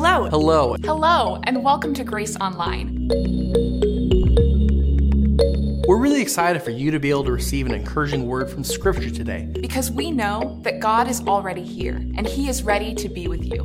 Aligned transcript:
Hello. 0.00 0.28
Hello. 0.30 0.76
Hello, 0.84 1.40
and 1.42 1.64
welcome 1.64 1.92
to 1.94 2.04
Grace 2.04 2.36
Online. 2.36 3.08
We're 5.88 5.98
really 5.98 6.22
excited 6.22 6.62
for 6.62 6.70
you 6.70 6.92
to 6.92 7.00
be 7.00 7.10
able 7.10 7.24
to 7.24 7.32
receive 7.32 7.66
an 7.66 7.74
encouraging 7.74 8.28
word 8.28 8.48
from 8.48 8.62
Scripture 8.62 9.10
today. 9.10 9.52
Because 9.60 9.90
we 9.90 10.12
know 10.12 10.60
that 10.62 10.78
God 10.78 11.08
is 11.08 11.20
already 11.22 11.64
here 11.64 11.96
and 11.96 12.28
He 12.28 12.48
is 12.48 12.62
ready 12.62 12.94
to 12.94 13.08
be 13.08 13.26
with 13.26 13.44
you. 13.44 13.62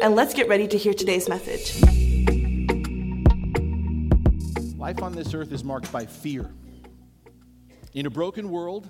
And 0.00 0.14
let's 0.14 0.32
get 0.32 0.48
ready 0.48 0.66
to 0.66 0.78
hear 0.78 0.94
today's 0.94 1.28
message. 1.28 1.78
Life 4.78 5.02
on 5.02 5.12
this 5.12 5.34
earth 5.34 5.52
is 5.52 5.62
marked 5.62 5.92
by 5.92 6.06
fear. 6.06 6.50
In 7.92 8.06
a 8.06 8.10
broken 8.10 8.48
world, 8.48 8.88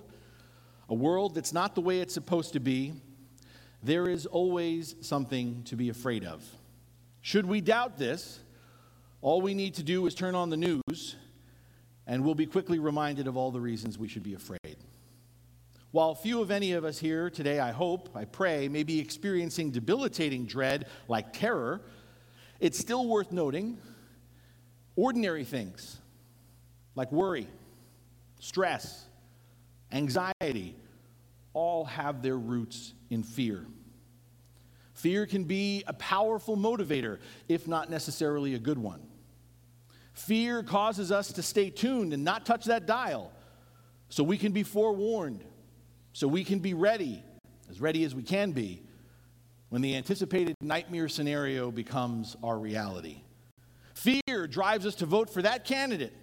a 0.89 0.95
world 0.95 1.35
that's 1.35 1.53
not 1.53 1.75
the 1.75 1.81
way 1.81 1.99
it's 1.99 2.15
supposed 2.15 2.53
to 2.53 2.61
be, 2.61 2.93
there 3.85 4.09
is 4.09 4.25
always 4.25 4.95
something 5.03 5.63
to 5.65 5.77
be 5.77 5.91
afraid 5.91 6.25
of. 6.25 6.43
Should 7.21 7.47
we 7.47 7.61
doubt 7.61 7.99
this, 7.99 8.41
all 9.21 9.43
we 9.43 9.53
need 9.53 9.75
to 9.75 9.83
do 9.83 10.07
is 10.07 10.15
turn 10.15 10.35
on 10.35 10.49
the 10.49 10.57
news 10.57 11.17
and 12.07 12.25
we'll 12.25 12.35
be 12.35 12.47
quickly 12.47 12.79
reminded 12.79 13.27
of 13.27 13.37
all 13.37 13.51
the 13.51 13.61
reasons 13.61 13.99
we 13.99 14.09
should 14.09 14.23
be 14.23 14.35
afraid. 14.35 14.77
While 15.91 16.15
few 16.15 16.41
of 16.41 16.51
any 16.51 16.73
of 16.73 16.85
us 16.85 16.99
here 16.99 17.31
today, 17.31 17.61
I 17.61 17.73
hope, 17.73 18.09
I 18.15 18.25
pray, 18.25 18.69
may 18.69 18.83
be 18.83 18.99
experiencing 18.99 19.71
debilitating 19.71 20.47
dread 20.47 20.87
like 21.07 21.33
terror, 21.33 21.83
it's 22.61 22.79
still 22.79 23.07
worth 23.07 23.33
noting 23.33 23.79
ordinary 24.97 25.45
things 25.45 25.99
like 26.95 27.13
worry, 27.13 27.49
stress, 28.41 29.07
anxiety, 29.93 30.75
all 31.53 31.85
have 31.85 32.23
their 32.23 32.37
roots 32.37 32.93
in 33.11 33.23
fear. 33.23 33.67
Fear 35.05 35.27
can 35.27 35.45
be 35.45 35.85
a 35.87 35.93
powerful 35.93 36.57
motivator, 36.57 37.19
if 37.47 37.69
not 37.69 37.91
necessarily 37.91 38.55
a 38.55 38.59
good 38.59 38.79
one. 38.79 39.03
Fear 40.15 40.63
causes 40.63 41.13
us 41.13 41.31
to 41.35 41.43
stay 41.43 41.69
tuned 41.69 42.15
and 42.15 42.25
not 42.25 42.47
touch 42.47 42.65
that 42.65 42.87
dial 42.87 43.31
so 44.09 44.25
we 44.25 44.39
can 44.39 44.53
be 44.53 44.63
forewarned, 44.63 45.45
so 46.15 46.27
we 46.27 46.43
can 46.43 46.59
be 46.59 46.73
ready, 46.73 47.23
as 47.69 47.83
ready 47.83 48.03
as 48.05 48.15
we 48.15 48.23
can 48.23 48.53
be, 48.53 48.83
when 49.69 49.83
the 49.83 49.95
anticipated 49.95 50.55
nightmare 50.63 51.11
scenario 51.11 51.71
becomes 51.71 52.35
our 52.43 52.59
reality. 52.59 53.21
Fear 53.93 54.47
drives 54.47 54.87
us 54.87 54.95
to 54.95 55.05
vote 55.05 55.29
for 55.29 55.43
that 55.43 55.67
candidate, 55.67 56.15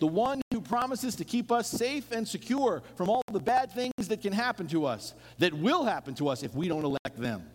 the 0.00 0.06
one 0.06 0.42
who 0.52 0.60
promises 0.60 1.16
to 1.16 1.24
keep 1.24 1.50
us 1.50 1.66
safe 1.66 2.12
and 2.12 2.28
secure 2.28 2.82
from 2.94 3.08
all 3.08 3.22
the 3.32 3.40
bad 3.40 3.72
things 3.72 4.08
that 4.08 4.20
can 4.20 4.34
happen 4.34 4.66
to 4.66 4.84
us, 4.84 5.14
that 5.38 5.54
will 5.54 5.84
happen 5.84 6.14
to 6.16 6.28
us 6.28 6.42
if 6.42 6.54
we 6.54 6.68
don't 6.68 6.84
elect 6.84 7.16
them. 7.16 7.48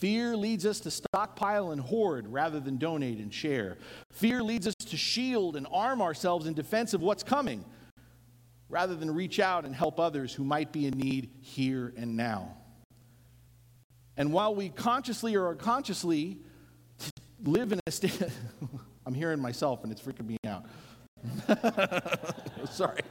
Fear 0.00 0.34
leads 0.34 0.64
us 0.64 0.80
to 0.80 0.90
stockpile 0.90 1.72
and 1.72 1.80
hoard 1.80 2.26
rather 2.26 2.58
than 2.58 2.78
donate 2.78 3.18
and 3.18 3.32
share. 3.32 3.76
Fear 4.12 4.42
leads 4.42 4.66
us 4.66 4.74
to 4.74 4.96
shield 4.96 5.56
and 5.56 5.66
arm 5.70 6.00
ourselves 6.00 6.46
in 6.46 6.54
defense 6.54 6.94
of 6.94 7.02
what's 7.02 7.22
coming 7.22 7.66
rather 8.70 8.94
than 8.94 9.14
reach 9.14 9.38
out 9.38 9.66
and 9.66 9.74
help 9.74 10.00
others 10.00 10.32
who 10.32 10.42
might 10.42 10.72
be 10.72 10.86
in 10.86 10.96
need 10.96 11.28
here 11.42 11.92
and 11.98 12.16
now. 12.16 12.56
And 14.16 14.32
while 14.32 14.54
we 14.54 14.70
consciously 14.70 15.36
or 15.36 15.50
unconsciously 15.50 16.38
live 17.44 17.70
in 17.70 17.80
a 17.86 17.90
state, 17.90 18.22
I'm 19.06 19.12
hearing 19.12 19.38
myself 19.38 19.82
and 19.82 19.92
it's 19.92 20.00
freaking 20.00 20.26
me 20.26 20.38
out. 20.46 20.64
Sorry. 22.70 23.02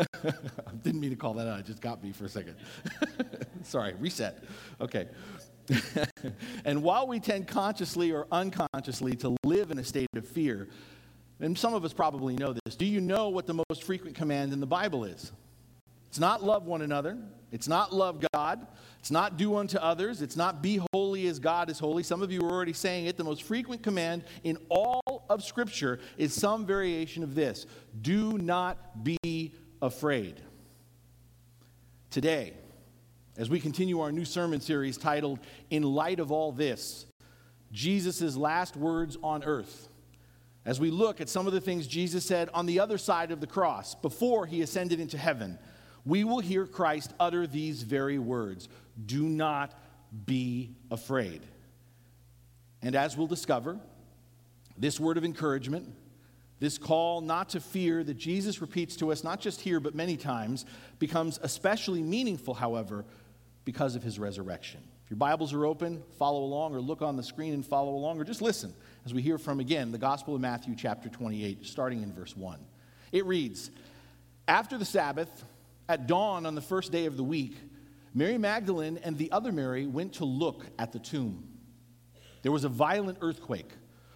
I 0.00 0.72
didn't 0.82 1.00
mean 1.00 1.10
to 1.10 1.16
call 1.16 1.34
that 1.34 1.46
out. 1.46 1.60
It 1.60 1.66
just 1.66 1.80
got 1.80 2.02
me 2.02 2.12
for 2.12 2.24
a 2.24 2.28
second. 2.28 2.56
Sorry, 3.62 3.94
reset. 3.98 4.42
Okay. 4.80 5.08
and 6.64 6.82
while 6.82 7.06
we 7.06 7.20
tend 7.20 7.46
consciously 7.46 8.12
or 8.12 8.26
unconsciously 8.32 9.14
to 9.16 9.36
live 9.44 9.70
in 9.70 9.78
a 9.78 9.84
state 9.84 10.08
of 10.16 10.26
fear, 10.26 10.68
and 11.40 11.56
some 11.56 11.74
of 11.74 11.84
us 11.84 11.92
probably 11.92 12.36
know 12.36 12.54
this, 12.64 12.76
do 12.76 12.86
you 12.86 13.00
know 13.00 13.28
what 13.28 13.46
the 13.46 13.62
most 13.68 13.84
frequent 13.84 14.16
command 14.16 14.52
in 14.52 14.60
the 14.60 14.66
Bible 14.66 15.04
is? 15.04 15.32
It's 16.08 16.18
not 16.18 16.42
love 16.42 16.66
one 16.66 16.82
another. 16.82 17.16
It's 17.52 17.68
not 17.68 17.92
love 17.92 18.24
God. 18.32 18.66
It's 18.98 19.10
not 19.10 19.36
do 19.36 19.56
unto 19.56 19.78
others. 19.78 20.22
It's 20.22 20.36
not 20.36 20.60
be 20.60 20.80
holy 20.92 21.26
as 21.28 21.38
God 21.38 21.70
is 21.70 21.78
holy. 21.78 22.02
Some 22.02 22.20
of 22.20 22.32
you 22.32 22.40
are 22.42 22.50
already 22.50 22.72
saying 22.72 23.06
it. 23.06 23.16
The 23.16 23.24
most 23.24 23.44
frequent 23.44 23.82
command 23.82 24.24
in 24.42 24.58
all 24.68 25.24
of 25.30 25.42
Scripture 25.44 26.00
is 26.18 26.34
some 26.34 26.66
variation 26.66 27.22
of 27.22 27.34
this 27.34 27.66
do 28.02 28.36
not 28.38 29.04
be 29.04 29.39
afraid. 29.82 30.40
Today, 32.10 32.54
as 33.36 33.48
we 33.48 33.60
continue 33.60 34.00
our 34.00 34.12
new 34.12 34.24
sermon 34.24 34.60
series 34.60 34.98
titled 34.98 35.38
In 35.70 35.82
Light 35.82 36.20
of 36.20 36.32
All 36.32 36.52
This, 36.52 37.06
Jesus' 37.72 38.36
last 38.36 38.76
words 38.76 39.16
on 39.22 39.44
earth, 39.44 39.88
as 40.64 40.78
we 40.78 40.90
look 40.90 41.20
at 41.20 41.28
some 41.28 41.46
of 41.46 41.52
the 41.52 41.60
things 41.60 41.86
Jesus 41.86 42.24
said 42.24 42.50
on 42.52 42.66
the 42.66 42.80
other 42.80 42.98
side 42.98 43.30
of 43.30 43.40
the 43.40 43.46
cross 43.46 43.94
before 43.94 44.44
he 44.44 44.60
ascended 44.60 45.00
into 45.00 45.16
heaven, 45.16 45.58
we 46.04 46.24
will 46.24 46.40
hear 46.40 46.66
Christ 46.66 47.12
utter 47.18 47.46
these 47.46 47.82
very 47.82 48.18
words 48.18 48.68
Do 49.06 49.22
not 49.22 49.72
be 50.26 50.74
afraid. 50.90 51.42
And 52.82 52.94
as 52.94 53.16
we'll 53.16 53.26
discover, 53.26 53.78
this 54.76 54.98
word 54.98 55.18
of 55.18 55.24
encouragement, 55.24 55.94
this 56.60 56.76
call 56.78 57.22
not 57.22 57.48
to 57.50 57.60
fear 57.60 58.04
that 58.04 58.18
Jesus 58.18 58.60
repeats 58.60 58.94
to 58.96 59.10
us, 59.10 59.24
not 59.24 59.40
just 59.40 59.60
here, 59.60 59.80
but 59.80 59.94
many 59.94 60.16
times, 60.16 60.66
becomes 60.98 61.40
especially 61.42 62.02
meaningful, 62.02 62.54
however, 62.54 63.04
because 63.64 63.96
of 63.96 64.02
his 64.02 64.18
resurrection. 64.18 64.80
If 65.04 65.10
your 65.10 65.16
Bibles 65.16 65.54
are 65.54 65.64
open, 65.64 66.02
follow 66.18 66.44
along, 66.44 66.74
or 66.74 66.80
look 66.80 67.02
on 67.02 67.16
the 67.16 67.22
screen 67.22 67.54
and 67.54 67.64
follow 67.64 67.94
along, 67.94 68.20
or 68.20 68.24
just 68.24 68.42
listen 68.42 68.74
as 69.06 69.14
we 69.14 69.22
hear 69.22 69.38
from 69.38 69.58
again 69.58 69.90
the 69.90 69.98
Gospel 69.98 70.34
of 70.34 70.40
Matthew, 70.40 70.76
chapter 70.76 71.08
28, 71.08 71.64
starting 71.64 72.02
in 72.02 72.12
verse 72.12 72.36
1. 72.36 72.60
It 73.10 73.24
reads 73.24 73.70
After 74.46 74.76
the 74.76 74.84
Sabbath, 74.84 75.44
at 75.88 76.06
dawn 76.06 76.46
on 76.46 76.54
the 76.54 76.60
first 76.60 76.92
day 76.92 77.06
of 77.06 77.16
the 77.16 77.24
week, 77.24 77.56
Mary 78.14 78.38
Magdalene 78.38 78.98
and 79.02 79.16
the 79.16 79.32
other 79.32 79.50
Mary 79.50 79.86
went 79.86 80.14
to 80.14 80.24
look 80.24 80.66
at 80.78 80.92
the 80.92 80.98
tomb. 80.98 81.48
There 82.42 82.52
was 82.52 82.64
a 82.64 82.68
violent 82.68 83.18
earthquake 83.22 83.72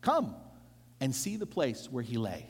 Come 0.00 0.34
and 1.00 1.14
see 1.14 1.36
the 1.36 1.46
place 1.46 1.88
where 1.90 2.02
he 2.02 2.16
lay. 2.16 2.46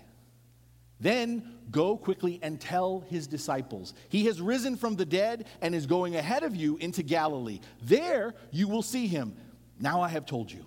Then 1.01 1.59
go 1.71 1.97
quickly 1.97 2.41
and 2.43 2.61
tell 2.61 3.05
his 3.09 3.27
disciples, 3.27 3.95
He 4.09 4.27
has 4.27 4.41
risen 4.41 4.77
from 4.77 4.97
the 4.97 5.05
dead 5.05 5.47
and 5.61 5.75
is 5.75 5.87
going 5.87 6.17
ahead 6.17 6.43
of 6.43 6.57
you 6.57 6.77
into 6.79 7.03
Galilee. 7.03 7.61
There 7.83 8.35
you 8.51 8.69
will 8.69 8.83
see 8.83 9.07
him. 9.07 9.37
Now 9.79 10.01
I 10.01 10.09
have 10.09 10.27
told 10.27 10.51
you. 10.51 10.65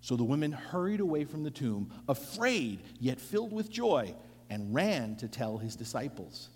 So 0.00 0.16
the 0.16 0.24
women 0.24 0.52
hurried 0.52 1.00
away 1.00 1.24
from 1.24 1.42
the 1.42 1.50
tomb, 1.50 1.90
afraid 2.08 2.82
yet 3.00 3.20
filled 3.20 3.52
with 3.52 3.70
joy, 3.70 4.14
and 4.50 4.74
ran 4.74 5.16
to 5.16 5.28
tell 5.28 5.58
his 5.58 5.76
disciples. 5.76 6.50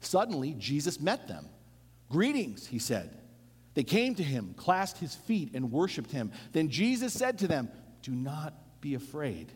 Suddenly, 0.00 0.54
Jesus 0.58 1.00
met 1.00 1.28
them. 1.28 1.48
Greetings, 2.10 2.66
he 2.66 2.78
said. 2.78 3.18
They 3.74 3.84
came 3.84 4.14
to 4.16 4.22
him, 4.22 4.54
clasped 4.56 5.00
his 5.00 5.14
feet, 5.14 5.50
and 5.54 5.70
worshiped 5.70 6.10
him. 6.10 6.32
Then 6.52 6.68
Jesus 6.68 7.12
said 7.12 7.38
to 7.38 7.46
them, 7.46 7.68
Do 8.02 8.12
not 8.12 8.54
be 8.80 8.94
afraid. 8.94 9.52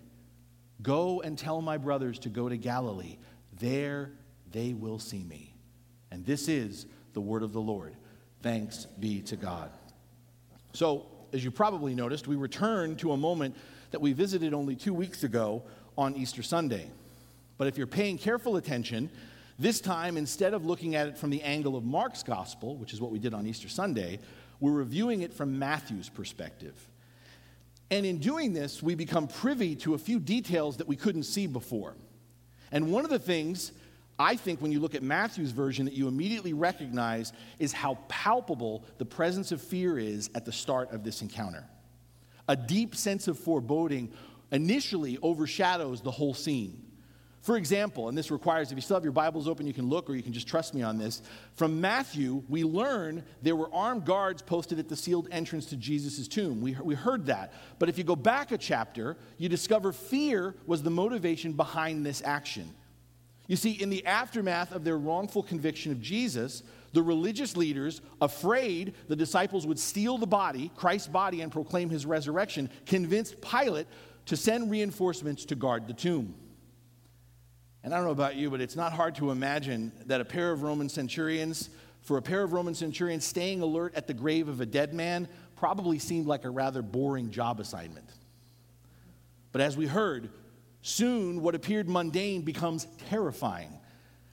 Go 0.82 1.20
and 1.20 1.38
tell 1.38 1.62
my 1.62 1.76
brothers 1.76 2.18
to 2.20 2.28
go 2.28 2.48
to 2.48 2.56
Galilee. 2.56 3.18
There 3.58 4.10
they 4.50 4.72
will 4.72 4.98
see 4.98 5.22
me. 5.22 5.54
And 6.10 6.26
this 6.26 6.48
is 6.48 6.86
the 7.14 7.20
word 7.20 7.42
of 7.42 7.52
the 7.52 7.60
Lord. 7.60 7.94
Thanks 8.42 8.86
be 8.98 9.20
to 9.22 9.36
God. 9.36 9.70
So, 10.72 11.06
as 11.32 11.44
you 11.44 11.50
probably 11.50 11.94
noticed, 11.94 12.28
we 12.28 12.36
return 12.36 12.96
to 12.96 13.12
a 13.12 13.16
moment 13.16 13.56
that 13.90 14.00
we 14.00 14.12
visited 14.12 14.52
only 14.52 14.76
two 14.76 14.92
weeks 14.92 15.22
ago 15.22 15.62
on 15.96 16.14
Easter 16.16 16.42
Sunday. 16.42 16.90
But 17.56 17.68
if 17.68 17.78
you're 17.78 17.86
paying 17.86 18.18
careful 18.18 18.56
attention, 18.56 19.08
this 19.58 19.80
time, 19.80 20.16
instead 20.16 20.54
of 20.54 20.64
looking 20.64 20.94
at 20.94 21.06
it 21.06 21.16
from 21.16 21.30
the 21.30 21.42
angle 21.42 21.76
of 21.76 21.84
Mark's 21.84 22.22
gospel, 22.22 22.76
which 22.76 22.92
is 22.92 23.00
what 23.00 23.10
we 23.10 23.18
did 23.18 23.32
on 23.32 23.46
Easter 23.46 23.68
Sunday, 23.68 24.18
we're 24.60 24.72
reviewing 24.72 25.22
it 25.22 25.32
from 25.32 25.58
Matthew's 25.58 26.08
perspective. 26.08 26.74
And 27.92 28.06
in 28.06 28.16
doing 28.16 28.54
this, 28.54 28.82
we 28.82 28.94
become 28.94 29.28
privy 29.28 29.76
to 29.76 29.92
a 29.92 29.98
few 29.98 30.18
details 30.18 30.78
that 30.78 30.88
we 30.88 30.96
couldn't 30.96 31.24
see 31.24 31.46
before. 31.46 31.94
And 32.72 32.90
one 32.90 33.04
of 33.04 33.10
the 33.10 33.18
things 33.18 33.72
I 34.18 34.34
think 34.34 34.62
when 34.62 34.72
you 34.72 34.80
look 34.80 34.94
at 34.94 35.02
Matthew's 35.02 35.50
version, 35.50 35.84
that 35.84 35.92
you 35.92 36.08
immediately 36.08 36.54
recognize 36.54 37.34
is 37.58 37.74
how 37.74 37.98
palpable 38.08 38.86
the 38.96 39.04
presence 39.04 39.52
of 39.52 39.60
fear 39.60 39.98
is 39.98 40.30
at 40.34 40.46
the 40.46 40.52
start 40.52 40.90
of 40.92 41.04
this 41.04 41.20
encounter. 41.20 41.68
A 42.48 42.56
deep 42.56 42.96
sense 42.96 43.28
of 43.28 43.38
foreboding 43.38 44.10
initially 44.52 45.18
overshadows 45.20 46.00
the 46.00 46.10
whole 46.10 46.32
scene. 46.32 46.82
For 47.42 47.56
example, 47.56 48.08
and 48.08 48.16
this 48.16 48.30
requires, 48.30 48.70
if 48.70 48.76
you 48.76 48.82
still 48.82 48.96
have 48.96 49.02
your 49.02 49.12
Bibles 49.12 49.48
open, 49.48 49.66
you 49.66 49.74
can 49.74 49.88
look 49.88 50.08
or 50.08 50.14
you 50.14 50.22
can 50.22 50.32
just 50.32 50.46
trust 50.46 50.74
me 50.74 50.82
on 50.82 50.96
this. 50.96 51.22
From 51.54 51.80
Matthew, 51.80 52.44
we 52.48 52.62
learn 52.62 53.24
there 53.42 53.56
were 53.56 53.68
armed 53.74 54.04
guards 54.04 54.42
posted 54.42 54.78
at 54.78 54.88
the 54.88 54.94
sealed 54.94 55.26
entrance 55.32 55.66
to 55.66 55.76
Jesus' 55.76 56.28
tomb. 56.28 56.60
We, 56.60 56.76
we 56.80 56.94
heard 56.94 57.26
that. 57.26 57.52
But 57.80 57.88
if 57.88 57.98
you 57.98 58.04
go 58.04 58.14
back 58.14 58.52
a 58.52 58.58
chapter, 58.58 59.16
you 59.38 59.48
discover 59.48 59.92
fear 59.92 60.54
was 60.66 60.84
the 60.84 60.90
motivation 60.90 61.52
behind 61.52 62.06
this 62.06 62.22
action. 62.24 62.72
You 63.48 63.56
see, 63.56 63.72
in 63.72 63.90
the 63.90 64.06
aftermath 64.06 64.70
of 64.70 64.84
their 64.84 64.96
wrongful 64.96 65.42
conviction 65.42 65.90
of 65.90 66.00
Jesus, 66.00 66.62
the 66.92 67.02
religious 67.02 67.56
leaders, 67.56 68.02
afraid 68.20 68.94
the 69.08 69.16
disciples 69.16 69.66
would 69.66 69.80
steal 69.80 70.16
the 70.16 70.28
body, 70.28 70.70
Christ's 70.76 71.08
body, 71.08 71.40
and 71.40 71.50
proclaim 71.50 71.90
his 71.90 72.06
resurrection, 72.06 72.70
convinced 72.86 73.40
Pilate 73.40 73.88
to 74.26 74.36
send 74.36 74.70
reinforcements 74.70 75.44
to 75.46 75.56
guard 75.56 75.88
the 75.88 75.92
tomb. 75.92 76.36
And 77.84 77.92
I 77.92 77.96
don't 77.96 78.06
know 78.06 78.12
about 78.12 78.36
you, 78.36 78.50
but 78.50 78.60
it's 78.60 78.76
not 78.76 78.92
hard 78.92 79.16
to 79.16 79.30
imagine 79.30 79.92
that 80.06 80.20
a 80.20 80.24
pair 80.24 80.52
of 80.52 80.62
Roman 80.62 80.88
centurions, 80.88 81.70
for 82.00 82.16
a 82.16 82.22
pair 82.22 82.42
of 82.42 82.52
Roman 82.52 82.74
centurions, 82.74 83.24
staying 83.24 83.60
alert 83.60 83.94
at 83.94 84.06
the 84.06 84.14
grave 84.14 84.48
of 84.48 84.60
a 84.60 84.66
dead 84.66 84.94
man 84.94 85.28
probably 85.56 85.98
seemed 85.98 86.26
like 86.26 86.44
a 86.44 86.50
rather 86.50 86.82
boring 86.82 87.30
job 87.30 87.60
assignment. 87.60 88.08
But 89.52 89.60
as 89.60 89.76
we 89.76 89.86
heard, 89.86 90.30
soon 90.80 91.42
what 91.42 91.54
appeared 91.54 91.88
mundane 91.88 92.42
becomes 92.42 92.86
terrifying 93.08 93.78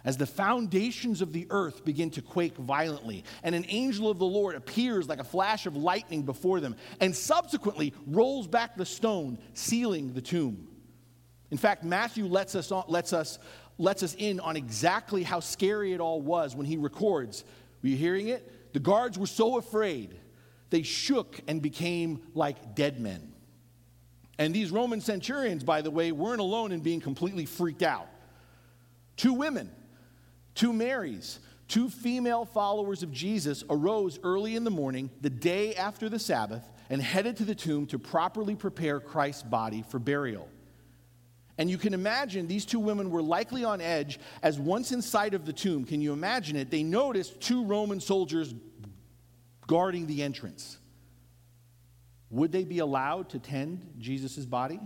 as 0.06 0.18
the 0.18 0.26
foundations 0.26 1.22
of 1.22 1.34
the 1.34 1.46
earth 1.50 1.84
begin 1.84 2.10
to 2.12 2.22
quake 2.22 2.56
violently, 2.56 3.24
and 3.44 3.54
an 3.54 3.66
angel 3.68 4.10
of 4.10 4.18
the 4.18 4.26
Lord 4.26 4.56
appears 4.56 5.10
like 5.10 5.20
a 5.20 5.26
flash 5.26 5.66
of 5.66 5.76
lightning 5.76 6.24
before 6.24 6.60
them, 6.60 6.76
and 7.00 7.16
subsequently 7.16 7.94
rolls 8.08 8.48
back 8.48 8.76
the 8.76 8.86
stone, 8.86 9.38
sealing 9.54 10.14
the 10.14 10.22
tomb. 10.22 10.68
In 11.52 11.58
fact, 11.58 11.84
Matthew 11.84 12.26
lets 12.26 12.56
us, 12.56 12.72
on, 12.72 12.84
lets 12.88 13.14
us, 13.14 13.40
lets 13.78 14.04
us 14.04 14.16
in 14.18 14.40
on 14.40 14.56
exactly 14.56 15.24
how 15.24 15.40
scary 15.40 15.94
it 15.94 16.00
all 16.00 16.22
was 16.22 16.56
when 16.56 16.66
he 16.66 16.78
records. 16.78 17.44
Were 17.82 17.90
you 17.90 17.98
hearing 17.98 18.28
it? 18.28 18.74
The 18.74 18.80
guards 18.80 19.18
were 19.18 19.28
so 19.28 19.58
afraid, 19.58 20.16
they 20.70 20.84
shook 20.84 21.40
and 21.48 21.62
became 21.62 22.22
like 22.36 22.76
dead 22.76 23.00
men. 23.00 23.34
And 24.38 24.54
these 24.54 24.72
Roman 24.72 25.02
centurions, 25.02 25.64
by 25.64 25.82
the 25.82 25.92
way, 25.92 26.12
weren't 26.12 26.40
alone 26.40 26.72
in 26.72 26.80
being 26.80 27.02
completely 27.02 27.46
freaked 27.46 27.84
out. 27.84 28.08
Two 29.18 29.34
women, 29.34 29.70
two 30.56 30.72
Marys, 30.72 31.40
two 31.68 31.90
female 31.90 32.46
followers 32.46 33.04
of 33.04 33.12
Jesus 33.12 33.64
arose 33.70 34.18
early 34.24 34.56
in 34.56 34.64
the 34.64 34.72
morning, 34.72 35.10
the 35.20 35.30
day 35.30 35.76
after 35.76 36.08
the 36.08 36.20
Sabbath, 36.20 36.64
and 36.90 37.02
headed 37.02 37.38
to 37.38 37.46
the 37.46 37.56
tomb 37.56 37.86
to 37.88 38.00
properly 38.00 38.56
prepare 38.56 39.00
Christ's 39.00 39.44
body 39.44 39.84
for 39.90 40.00
burial. 40.00 40.48
And 41.60 41.70
you 41.70 41.78
can 41.78 41.94
imagine 41.94 42.48
these 42.48 42.66
two 42.66 42.80
women 42.80 43.12
were 43.12 43.22
likely 43.22 43.66
on 43.66 43.82
edge 43.82 44.18
as 44.42 44.58
once 44.58 44.94
inside 44.94 45.34
of 45.34 45.46
the 45.46 45.52
tomb, 45.52 45.84
can 45.84 46.00
you 46.00 46.14
imagine 46.14 46.56
it? 46.56 46.72
They 46.72 46.84
noticed 46.84 47.42
two 47.42 47.66
Roman 47.66 48.00
soldiers 48.00 48.56
guarding 49.68 50.08
the 50.08 50.24
entrance. 50.24 50.78
Would 52.30 52.54
they 52.54 52.64
be 52.64 52.80
allowed 52.80 53.30
to 53.32 53.40
tend 53.40 53.96
Jesus' 54.00 54.46
body? 54.46 54.80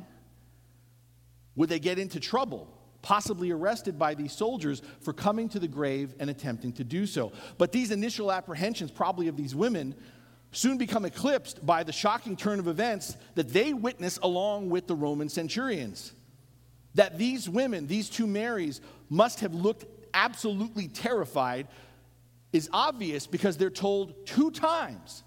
Would 1.56 1.70
they 1.70 1.78
get 1.78 2.00
into 2.00 2.20
trouble, 2.20 2.68
possibly 3.04 3.52
arrested 3.52 4.00
by 4.00 4.16
these 4.16 4.34
soldiers 4.34 4.82
for 5.00 5.14
coming 5.14 5.50
to 5.50 5.60
the 5.60 5.68
grave 5.68 6.16
and 6.20 6.28
attempting 6.28 6.74
to 6.74 6.84
do 6.84 7.06
so? 7.06 7.34
But 7.60 7.72
these 7.72 7.92
initial 7.92 8.32
apprehensions, 8.32 8.90
probably 8.90 9.28
of 9.28 9.38
these 9.38 9.54
women, 9.54 9.94
soon 10.52 10.80
become 10.80 11.06
eclipsed 11.06 11.64
by 11.64 11.84
the 11.84 11.92
shocking 11.92 12.36
turn 12.36 12.58
of 12.58 12.68
events 12.68 13.16
that 13.36 13.50
they 13.50 13.74
witness 13.74 14.18
along 14.24 14.72
with 14.72 14.88
the 14.88 14.96
Roman 14.96 15.30
centurions. 15.30 16.14
That 16.96 17.18
these 17.18 17.50
women, 17.50 17.88
these 17.88 18.10
two 18.10 18.28
Marys, 18.28 18.82
must 19.10 19.40
have 19.40 19.54
looked 19.54 19.86
absolutely 20.14 20.88
terrified 20.88 21.68
is 22.52 22.70
obvious 22.72 23.26
because 23.26 23.58
they're 23.58 23.70
told 23.72 24.26
two 24.28 24.52
times 24.52 25.24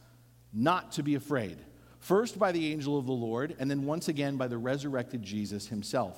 not 0.53 0.93
to 0.93 1.03
be 1.03 1.17
afraid. 1.17 1.59
First 1.99 2.39
by 2.39 2.53
the 2.53 2.73
angel 2.73 2.97
of 2.97 3.07
the 3.07 3.13
Lord, 3.13 3.57
and 3.59 3.69
then 3.69 3.85
once 3.85 4.09
again 4.09 4.37
by 4.37 4.47
the 4.47 4.57
resurrected 4.57 5.23
Jesus 5.23 5.67
himself. 5.67 6.17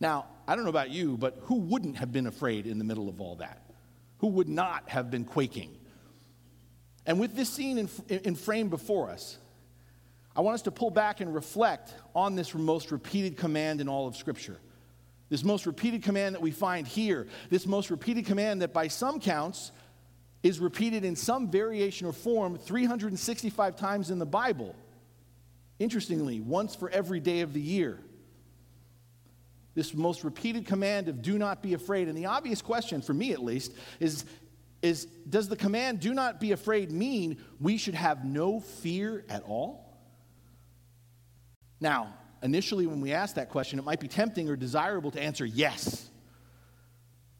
Now, 0.00 0.26
I 0.46 0.54
don't 0.54 0.62
know 0.62 0.70
about 0.70 0.90
you, 0.90 1.16
but 1.16 1.38
who 1.42 1.56
wouldn't 1.56 1.96
have 1.96 2.12
been 2.12 2.28
afraid 2.28 2.66
in 2.66 2.78
the 2.78 2.84
middle 2.84 3.08
of 3.08 3.20
all 3.20 3.36
that? 3.36 3.60
Who 4.18 4.28
would 4.28 4.48
not 4.48 4.88
have 4.88 5.10
been 5.10 5.24
quaking? 5.24 5.76
And 7.04 7.18
with 7.18 7.34
this 7.34 7.48
scene 7.48 7.78
in, 7.78 7.88
in 8.08 8.34
frame 8.36 8.68
before 8.68 9.10
us, 9.10 9.38
I 10.38 10.40
want 10.40 10.54
us 10.54 10.62
to 10.62 10.70
pull 10.70 10.92
back 10.92 11.20
and 11.20 11.34
reflect 11.34 11.92
on 12.14 12.36
this 12.36 12.54
most 12.54 12.92
repeated 12.92 13.36
command 13.36 13.80
in 13.80 13.88
all 13.88 14.06
of 14.06 14.14
Scripture. 14.14 14.56
This 15.30 15.42
most 15.42 15.66
repeated 15.66 16.04
command 16.04 16.36
that 16.36 16.40
we 16.40 16.52
find 16.52 16.86
here, 16.86 17.26
this 17.50 17.66
most 17.66 17.90
repeated 17.90 18.24
command 18.24 18.62
that 18.62 18.72
by 18.72 18.86
some 18.86 19.18
counts 19.18 19.72
is 20.44 20.60
repeated 20.60 21.04
in 21.04 21.16
some 21.16 21.50
variation 21.50 22.06
or 22.06 22.12
form 22.12 22.56
365 22.56 23.74
times 23.74 24.10
in 24.10 24.20
the 24.20 24.26
Bible. 24.26 24.76
Interestingly, 25.80 26.38
once 26.38 26.76
for 26.76 26.88
every 26.88 27.18
day 27.18 27.40
of 27.40 27.52
the 27.52 27.60
year. 27.60 27.98
This 29.74 29.92
most 29.92 30.22
repeated 30.22 30.66
command 30.66 31.08
of 31.08 31.20
do 31.20 31.36
not 31.36 31.64
be 31.64 31.74
afraid. 31.74 32.06
And 32.06 32.16
the 32.16 32.26
obvious 32.26 32.62
question, 32.62 33.02
for 33.02 33.12
me 33.12 33.32
at 33.32 33.42
least, 33.42 33.72
is, 33.98 34.24
is 34.82 35.06
does 35.28 35.48
the 35.48 35.56
command 35.56 35.98
do 35.98 36.14
not 36.14 36.38
be 36.38 36.52
afraid 36.52 36.92
mean 36.92 37.38
we 37.58 37.76
should 37.76 37.94
have 37.94 38.24
no 38.24 38.60
fear 38.60 39.24
at 39.28 39.42
all? 39.42 39.87
Now, 41.80 42.14
initially, 42.42 42.86
when 42.86 43.00
we 43.00 43.12
ask 43.12 43.36
that 43.36 43.50
question, 43.50 43.78
it 43.78 43.84
might 43.84 44.00
be 44.00 44.08
tempting 44.08 44.48
or 44.48 44.56
desirable 44.56 45.10
to 45.12 45.20
answer 45.20 45.44
yes. 45.44 46.10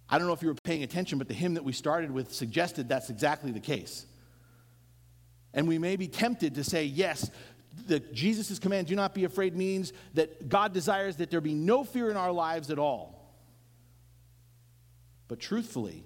I 0.09 0.19
don't 0.19 0.27
know 0.27 0.33
if 0.33 0.43
you 0.43 0.49
were 0.49 0.55
paying 0.55 0.83
attention, 0.83 1.19
but 1.19 1.29
the 1.29 1.35
hymn 1.35 1.55
that 1.55 1.65
we 1.65 1.73
started 1.73 2.11
with 2.11 2.33
suggested 2.33 2.89
that's 2.89 3.11
exactly 3.11 3.51
the 3.51 3.61
case. 3.61 4.07
And 5.53 5.69
we 5.69 5.79
may 5.79 5.97
be 5.97 6.09
tempted 6.09 6.55
to 6.55 6.65
say, 6.65 6.85
yes, 6.85 7.31
that 7.87 8.13
Jesus' 8.13 8.59
command, 8.59 8.87
do 8.87 8.97
not 8.97 9.15
be 9.15 9.25
afraid, 9.25 9.57
means 9.57 9.93
that 10.15 10.49
God 10.49 10.73
desires 10.73 11.17
that 11.17 11.31
there 11.31 11.41
be 11.41 11.55
no 11.55 11.85
fear 11.85 12.11
in 12.11 12.17
our 12.17 12.33
lives 12.33 12.71
at 12.71 12.79
all. 12.79 13.35
But 15.27 15.41
truthfully, 15.41 16.05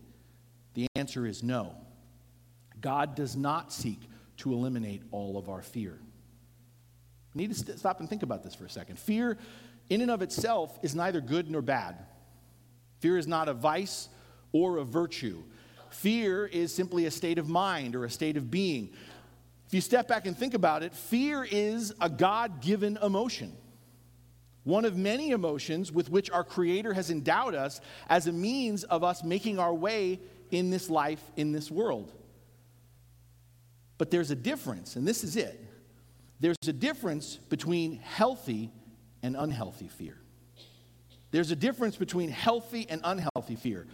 the 0.74 0.86
answer 0.96 1.26
is 1.26 1.42
no. 1.42 1.76
God 2.80 3.14
does 3.14 3.36
not 3.36 3.72
seek 3.72 4.00
to 4.38 4.52
eliminate 4.52 5.02
all 5.12 5.38
of 5.38 5.48
our 5.48 5.62
fear. 5.62 5.98
Need 7.34 7.50
to 7.50 7.54
st- 7.54 7.78
stop 7.78 8.00
and 8.00 8.08
think 8.08 8.22
about 8.22 8.42
this 8.42 8.54
for 8.54 8.64
a 8.64 8.70
second. 8.70 8.98
Fear, 8.98 9.38
in 9.88 10.00
and 10.00 10.10
of 10.10 10.22
itself, 10.22 10.78
is 10.82 10.94
neither 10.94 11.20
good 11.20 11.50
nor 11.50 11.62
bad. 11.62 11.96
Fear 13.00 13.18
is 13.18 13.26
not 13.26 13.48
a 13.48 13.54
vice 13.54 14.08
or 14.52 14.78
a 14.78 14.84
virtue. 14.84 15.42
Fear 15.90 16.46
is 16.46 16.74
simply 16.74 17.06
a 17.06 17.10
state 17.10 17.38
of 17.38 17.48
mind 17.48 17.94
or 17.94 18.04
a 18.04 18.10
state 18.10 18.36
of 18.36 18.50
being. 18.50 18.90
If 19.66 19.74
you 19.74 19.80
step 19.80 20.08
back 20.08 20.26
and 20.26 20.36
think 20.36 20.54
about 20.54 20.82
it, 20.82 20.94
fear 20.94 21.46
is 21.50 21.94
a 22.00 22.08
God 22.08 22.60
given 22.60 22.98
emotion. 23.02 23.56
One 24.64 24.84
of 24.84 24.96
many 24.96 25.30
emotions 25.30 25.90
with 25.90 26.10
which 26.10 26.30
our 26.30 26.44
Creator 26.44 26.92
has 26.92 27.10
endowed 27.10 27.54
us 27.54 27.80
as 28.08 28.26
a 28.26 28.32
means 28.32 28.84
of 28.84 29.02
us 29.02 29.24
making 29.24 29.58
our 29.58 29.74
way 29.74 30.20
in 30.50 30.70
this 30.70 30.88
life, 30.88 31.22
in 31.36 31.52
this 31.52 31.70
world. 31.70 32.12
But 33.98 34.10
there's 34.10 34.30
a 34.30 34.36
difference, 34.36 34.96
and 34.96 35.08
this 35.08 35.24
is 35.24 35.36
it. 35.36 35.58
There's 36.42 36.56
a 36.66 36.72
difference 36.72 37.36
between 37.36 37.98
healthy 37.98 38.72
and 39.22 39.36
unhealthy 39.38 39.86
fear. 39.86 40.18
There's 41.30 41.52
a 41.52 41.56
difference 41.56 41.94
between 41.94 42.30
healthy 42.30 42.84
and 42.90 43.00
unhealthy 43.04 43.54
fear. 43.54 43.86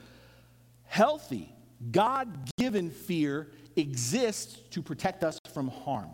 Healthy, 0.85 1.55
God 1.91 2.49
given 2.57 2.91
fear 2.91 3.49
exists 3.77 4.61
to 4.71 4.81
protect 4.81 5.25
us 5.25 5.39
from 5.53 5.69
harm. 5.69 6.09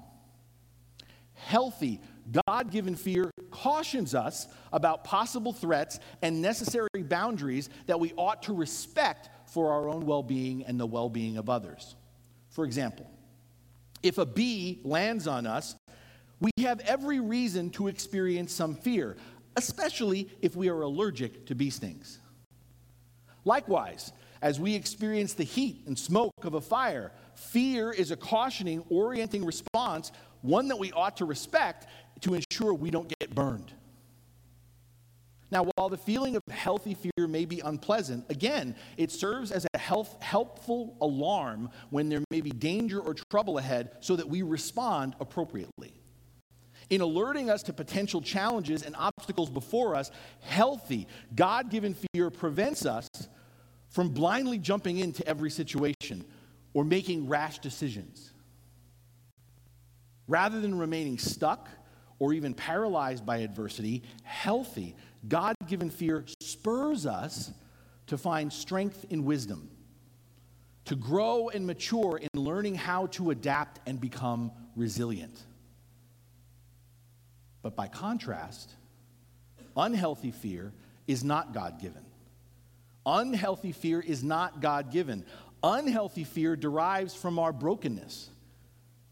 Healthy, 1.35 2.00
God 2.49 2.73
given 2.73 2.97
fear 2.97 3.31
cautions 3.53 4.12
us 4.12 4.49
about 4.73 5.05
possible 5.05 5.53
threats 5.53 6.00
and 6.21 6.43
necessary 6.43 6.88
boundaries 7.05 7.71
that 7.87 8.00
we 8.00 8.12
ought 8.17 8.43
to 8.43 8.55
respect 8.55 9.31
for 9.47 9.73
our 9.73 9.88
own 9.88 10.05
well 10.05 10.25
being 10.25 10.64
and 10.64 10.81
the 10.81 10.87
well 10.87 11.09
being 11.09 11.37
of 11.37 11.49
others. 11.49 11.95
For 12.50 12.64
example, 12.64 13.09
if 14.03 14.19
a 14.19 14.26
bee 14.26 14.81
lands 14.83 15.29
on 15.29 15.47
us, 15.47 15.76
we 16.41 16.50
have 16.59 16.81
every 16.81 17.21
reason 17.21 17.71
to 17.71 17.88
experience 17.88 18.53
some 18.53 18.75
fear, 18.75 19.17
especially 19.57 20.29
if 20.43 20.57
we 20.57 20.69
are 20.69 20.83
allergic 20.83 21.47
to 21.47 21.55
bee 21.55 21.71
stings. 21.71 22.21
Likewise, 23.45 24.12
as 24.43 24.61
we 24.61 24.75
experience 24.75 25.35
the 25.35 25.45
heat 25.45 25.85
and 25.87 25.99
smoke 25.99 26.33
of 26.43 26.55
a 26.55 26.61
fire, 26.61 27.12
fear 27.35 27.91
is 27.91 28.11
a 28.11 28.17
cautioning, 28.17 28.85
orienting 28.91 29.45
response, 29.45 30.12
one 30.43 30.69
that 30.69 30.79
we 30.79 30.93
ought 30.93 31.17
to 31.19 31.25
respect 31.25 31.87
to 32.21 32.35
ensure 32.35 32.75
we 32.75 32.91
don't 32.91 33.11
get 33.21 33.35
burned. 33.35 33.73
Now, 35.50 35.67
while 35.76 35.88
the 35.88 35.97
feeling 35.97 36.37
of 36.37 36.43
healthy 36.50 36.95
fear 36.95 37.29
may 37.29 37.45
be 37.45 37.61
unpleasant, 37.61 38.25
again, 38.29 38.75
it 38.97 39.12
serves 39.12 39.53
as 39.53 39.67
a 39.73 39.79
health, 39.79 40.21
helpful 40.21 40.97
alarm 41.00 41.71
when 41.91 42.09
there 42.09 42.23
may 42.31 42.41
be 42.41 42.50
danger 42.50 43.00
or 43.00 43.14
trouble 43.31 43.59
ahead 43.59 43.93
so 44.00 44.17
that 44.17 44.29
we 44.29 44.43
respond 44.43 45.14
appropriately. 45.21 45.95
In 46.91 47.00
alerting 47.00 47.50
us 47.50 47.62
to 47.64 47.73
potential 47.73 48.21
challenges 48.21 48.83
and 48.83 48.95
obstacles 48.97 49.50
before 49.50 49.95
us, 49.95 50.11
healthy, 50.41 51.07
God 51.35 51.71
given 51.71 51.95
fear 52.12 52.31
prevents 52.31 52.85
us 52.85 53.09
from 53.88 54.11
blindly 54.11 54.59
jumping 54.59 54.99
into 54.99 55.26
every 55.26 55.50
situation 55.50 56.25
or 56.75 56.85
making 56.85 57.29
rash 57.29 57.59
decisions. 57.61 58.33
Rather 60.26 60.61
than 60.61 60.76
remaining 60.76 61.19
stuck 61.19 61.69
or 62.19 62.33
even 62.33 62.55
paralyzed 62.55 63.25
by 63.25 63.38
adversity, 63.38 64.03
healthy, 64.23 64.95
God 65.29 65.55
given 65.67 65.91
fear 65.91 66.25
spurs 66.41 67.07
us 67.07 67.53
to 68.07 68.19
find 68.19 68.53
strength 68.53 69.07
in 69.11 69.25
wisdom, 69.25 69.71
to 70.85 70.97
grow 70.97 71.49
and 71.49 71.67
mature 71.67 72.19
in 72.19 72.41
learning 72.41 72.75
how 72.75 73.07
to 73.07 73.31
adapt 73.31 73.81
and 73.88 74.00
become 74.00 74.53
resilient. 74.76 75.45
But 77.64 77.75
by 77.75 77.88
contrast, 77.88 78.71
unhealthy 79.76 80.30
fear 80.30 80.73
is 81.09 81.25
not 81.25 81.52
God 81.52 81.80
given. 81.80 82.04
Unhealthy 83.06 83.73
fear 83.73 84.00
is 84.00 84.23
not 84.23 84.61
God 84.61 84.92
given. 84.92 85.25
Unhealthy 85.62 86.25
fear 86.25 86.54
derives 86.54 87.14
from 87.14 87.38
our 87.38 87.52
brokenness, 87.52 88.28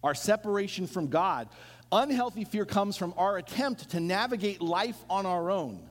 our 0.05 0.15
separation 0.15 0.87
from 0.87 1.09
God. 1.09 1.49
Unhealthy 1.91 2.45
fear 2.45 2.67
comes 2.67 2.97
from 2.97 3.15
our 3.17 3.39
attempt 3.39 3.91
to 3.91 4.01
navigate 4.01 4.61
life 4.61 5.03
on 5.11 5.27
our 5.27 5.51
own 5.51 5.89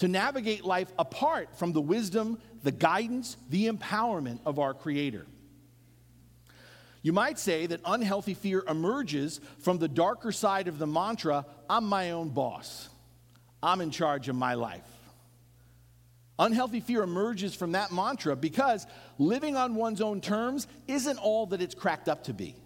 to 0.00 0.08
navigate 0.08 0.64
life 0.64 0.90
apart 0.98 1.58
from 1.58 1.74
the 1.74 1.80
wisdom, 1.80 2.40
the 2.62 2.72
guidance, 2.72 3.36
the 3.50 3.68
empowerment 3.68 4.38
of 4.46 4.58
our 4.58 4.72
Creator. 4.72 5.26
You 7.02 7.12
might 7.12 7.38
say 7.38 7.66
that 7.66 7.80
unhealthy 7.84 8.34
fear 8.34 8.62
emerges 8.68 9.40
from 9.58 9.78
the 9.78 9.88
darker 9.88 10.32
side 10.32 10.68
of 10.68 10.78
the 10.78 10.86
mantra 10.86 11.46
I'm 11.68 11.84
my 11.84 12.10
own 12.10 12.30
boss, 12.30 12.88
I'm 13.62 13.80
in 13.80 13.90
charge 13.90 14.28
of 14.28 14.36
my 14.36 14.54
life. 14.54 14.86
Unhealthy 16.38 16.80
fear 16.80 17.02
emerges 17.02 17.54
from 17.54 17.72
that 17.72 17.92
mantra 17.92 18.34
because 18.34 18.86
living 19.18 19.56
on 19.56 19.74
one's 19.74 20.00
own 20.00 20.22
terms 20.22 20.66
isn't 20.88 21.18
all 21.18 21.44
that 21.46 21.60
it's 21.60 21.74
cracked 21.74 22.08
up 22.08 22.24
to 22.24 22.32
be. 22.32 22.56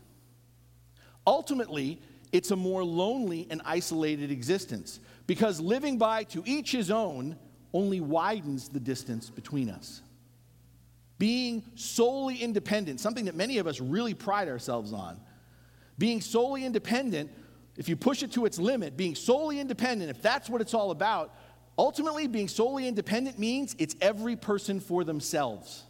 Ultimately, 1.27 2.01
it's 2.31 2.53
a 2.53 2.57
more 2.57 2.85
lonely 2.85 3.49
and 3.51 3.61
isolated 3.65 4.31
existence 4.31 5.01
because 5.27 5.61
living 5.61 5.99
by 5.99 6.23
to 6.25 6.45
each 6.47 6.71
his 6.71 6.91
own 6.91 7.37
only 7.73 8.01
widens 8.01 8.69
the 8.69 8.79
distance 8.79 9.29
between 9.29 9.69
us. 9.69 10.03
Being 11.19 11.65
solely 11.75 12.37
independent, 12.37 13.01
something 13.01 13.27
that 13.27 13.35
many 13.35 13.59
of 13.59 13.67
us 13.67 13.81
really 13.81 14.15
pride 14.15 14.49
ourselves 14.49 14.93
on, 14.93 15.21
being 15.97 16.21
solely 16.21 16.65
independent, 16.65 17.31
if 17.77 17.89
you 17.89 17.97
push 17.97 18.23
it 18.23 18.33
to 18.33 18.47
its 18.47 18.59
limit, 18.59 18.97
being 18.97 19.15
solely 19.15 19.61
independent, 19.61 20.11
if 20.11 20.21
that's 20.21 20.51
what 20.51 20.61
it's 20.61 20.75
all 20.75 20.91
about, 20.91 21.35
ultimately 21.79 22.27
being 22.27 22.49
solely 22.49 22.89
independent 22.89 23.39
means 23.39 23.77
it's 23.79 23.95
every 24.01 24.37
person 24.37 24.81
for 24.81 25.05
themselves. 25.05 25.85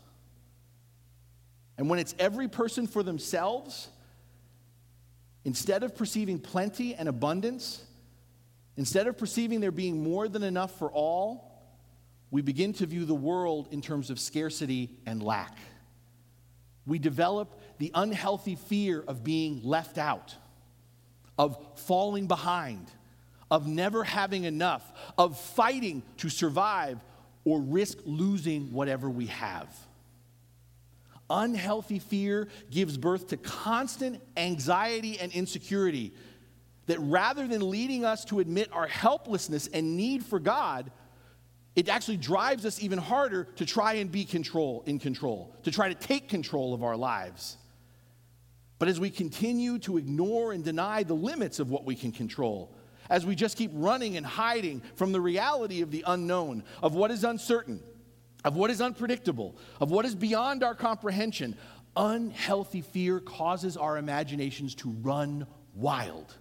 And 1.79 1.89
when 1.89 1.99
it's 1.99 2.15
every 2.19 2.49
person 2.49 2.87
for 2.87 3.03
themselves, 3.03 3.89
instead 5.45 5.83
of 5.83 5.97
perceiving 5.97 6.39
plenty 6.39 6.95
and 6.95 7.09
abundance, 7.09 7.85
Instead 8.77 9.07
of 9.07 9.17
perceiving 9.17 9.61
there 9.61 9.71
being 9.71 10.03
more 10.03 10.29
than 10.29 10.43
enough 10.43 10.79
for 10.79 10.91
all, 10.91 11.54
we 12.35 12.43
begin 12.43 12.73
to 12.73 12.85
view 12.85 13.05
the 13.05 13.15
world 13.15 13.69
in 13.71 13.81
terms 13.81 14.11
of 14.11 14.19
scarcity 14.19 14.91
and 15.07 15.23
lack. 15.23 15.57
We 16.85 16.99
develop 16.99 17.61
the 17.79 17.93
unhealthy 17.95 18.57
fear 18.57 19.05
of 19.07 19.23
being 19.23 19.61
left 19.63 19.99
out, 19.99 20.35
of 21.39 21.57
falling 21.77 22.27
behind, 22.27 22.89
of 23.53 23.69
never 23.69 24.03
having 24.03 24.43
enough, 24.43 24.83
of 25.17 25.39
fighting 25.39 26.03
to 26.17 26.29
survive 26.29 26.99
or 27.45 27.61
risk 27.61 27.99
losing 28.05 28.73
whatever 28.73 29.09
we 29.09 29.27
have. 29.27 29.69
Unhealthy 31.31 32.01
fear 32.01 32.49
gives 32.69 32.99
birth 32.99 33.29
to 33.29 33.37
constant 33.37 34.21
anxiety 34.37 35.21
and 35.21 35.31
insecurity 35.31 36.13
that 36.87 36.99
rather 36.99 37.47
than 37.47 37.71
leading 37.71 38.05
us 38.05 38.25
to 38.25 38.41
admit 38.41 38.71
our 38.73 38.89
helplessness 38.89 39.69
and 39.69 39.97
need 39.97 40.25
for 40.25 40.41
God, 40.41 40.91
it 41.77 41.89
actually 41.89 42.17
drives 42.17 42.65
us 42.65 42.83
even 42.83 42.99
harder 42.99 43.45
to 43.57 43.67
try 43.67 43.95
and 43.95 44.11
be 44.11 44.25
control 44.25 44.85
in 44.87 44.99
control, 44.99 45.55
to 45.65 45.71
try 45.71 45.89
to 45.89 45.95
take 45.95 46.29
control 46.29 46.73
of 46.73 46.85
our 46.85 46.97
lives. 46.97 47.57
But 48.79 48.89
as 48.89 49.01
we 49.01 49.11
continue 49.11 49.79
to 49.81 49.99
ignore 49.99 50.53
and 50.53 50.65
deny 50.65 51.03
the 51.03 51.15
limits 51.15 51.59
of 51.59 51.71
what 51.71 51.85
we 51.85 51.95
can 51.95 52.13
control, 52.13 52.77
as 53.11 53.27
we 53.27 53.35
just 53.35 53.57
keep 53.57 53.71
running 53.75 54.17
and 54.17 54.25
hiding 54.25 54.83
from 54.97 55.13
the 55.13 55.21
reality 55.21 55.83
of 55.83 55.91
the 55.91 56.05
unknown, 56.07 56.65
of 56.83 56.95
what 56.95 57.11
is 57.11 57.25
uncertain, 57.25 57.83
of 58.45 58.57
what 58.57 58.71
is 58.71 58.81
unpredictable, 58.81 59.57
of 59.81 59.91
what 59.91 60.05
is 60.05 60.15
beyond 60.15 60.63
our 60.63 60.75
comprehension, 60.75 61.57
unhealthy 61.97 62.81
fear 62.81 63.21
causes 63.21 63.77
our 63.77 63.99
imaginations 63.99 64.75
to 64.77 64.91
run 65.03 65.47
wild. 65.75 66.37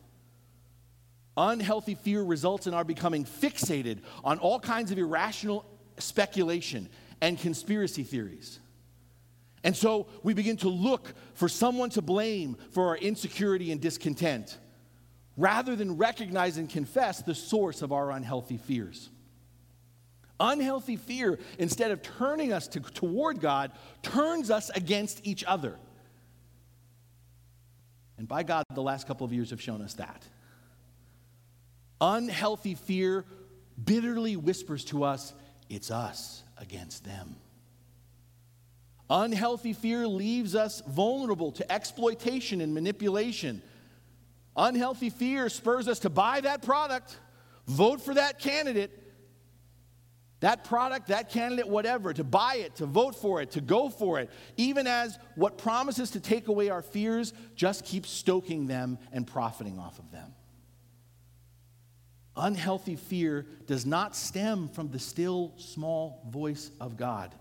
Unhealthy 1.35 1.95
fear 1.95 2.21
results 2.21 2.67
in 2.67 2.73
our 2.73 2.83
becoming 2.83 3.25
fixated 3.25 3.99
on 4.23 4.37
all 4.39 4.59
kinds 4.59 4.91
of 4.91 4.97
irrational 4.97 5.65
speculation 5.97 6.89
and 7.21 7.39
conspiracy 7.39 8.03
theories. 8.03 8.59
And 9.63 9.75
so 9.75 10.07
we 10.23 10.33
begin 10.33 10.57
to 10.57 10.69
look 10.69 11.13
for 11.33 11.47
someone 11.47 11.89
to 11.91 12.01
blame 12.01 12.57
for 12.71 12.89
our 12.89 12.97
insecurity 12.97 13.71
and 13.71 13.79
discontent 13.79 14.57
rather 15.37 15.75
than 15.75 15.97
recognize 15.97 16.57
and 16.57 16.69
confess 16.69 17.21
the 17.21 17.33
source 17.33 17.81
of 17.81 17.91
our 17.91 18.11
unhealthy 18.11 18.57
fears. 18.57 19.09
Unhealthy 20.39 20.97
fear, 20.97 21.39
instead 21.57 21.91
of 21.91 22.01
turning 22.01 22.51
us 22.51 22.67
to, 22.67 22.79
toward 22.79 23.39
God, 23.39 23.71
turns 24.01 24.51
us 24.51 24.69
against 24.71 25.25
each 25.25 25.43
other. 25.45 25.77
And 28.17 28.27
by 28.27 28.43
God, 28.43 28.65
the 28.73 28.81
last 28.81 29.07
couple 29.07 29.25
of 29.25 29.33
years 29.33 29.51
have 29.51 29.61
shown 29.61 29.81
us 29.81 29.93
that. 29.95 30.27
Unhealthy 32.05 32.75
fear 32.75 33.23
bitterly 33.81 34.35
whispers 34.35 34.83
to 34.83 35.05
us, 35.05 35.33
it's 35.69 35.89
us 35.89 36.43
against 36.57 37.05
them. 37.05 37.37
Unhealthy 39.09 39.71
fear 39.71 40.05
leaves 40.05 40.53
us 40.53 40.81
vulnerable 40.85 41.53
to 41.53 41.71
exploitation 41.71 42.59
and 42.59 42.73
manipulation. 42.73 43.61
Unhealthy 44.57 45.09
fear 45.09 45.47
spurs 45.47 45.87
us 45.87 45.99
to 45.99 46.09
buy 46.09 46.41
that 46.41 46.61
product, 46.61 47.17
vote 47.67 48.01
for 48.01 48.13
that 48.13 48.37
candidate, 48.37 48.91
that 50.41 50.65
product, 50.65 51.07
that 51.07 51.29
candidate, 51.29 51.69
whatever, 51.69 52.11
to 52.11 52.25
buy 52.25 52.55
it, 52.55 52.75
to 52.75 52.85
vote 52.85 53.15
for 53.15 53.41
it, 53.41 53.51
to 53.51 53.61
go 53.61 53.87
for 53.87 54.19
it, 54.19 54.29
even 54.57 54.87
as 54.87 55.17
what 55.35 55.57
promises 55.57 56.11
to 56.11 56.19
take 56.19 56.49
away 56.49 56.69
our 56.69 56.81
fears 56.81 57.31
just 57.55 57.85
keeps 57.85 58.09
stoking 58.09 58.67
them 58.67 58.99
and 59.13 59.25
profiting 59.25 59.79
off 59.79 59.99
of 59.99 60.11
them. 60.11 60.33
Unhealthy 62.35 62.95
fear 62.95 63.45
does 63.67 63.85
not 63.85 64.15
stem 64.15 64.67
from 64.67 64.89
the 64.89 64.99
still 64.99 65.53
small 65.57 66.25
voice 66.29 66.71
of 66.79 66.97
God, 66.97 67.33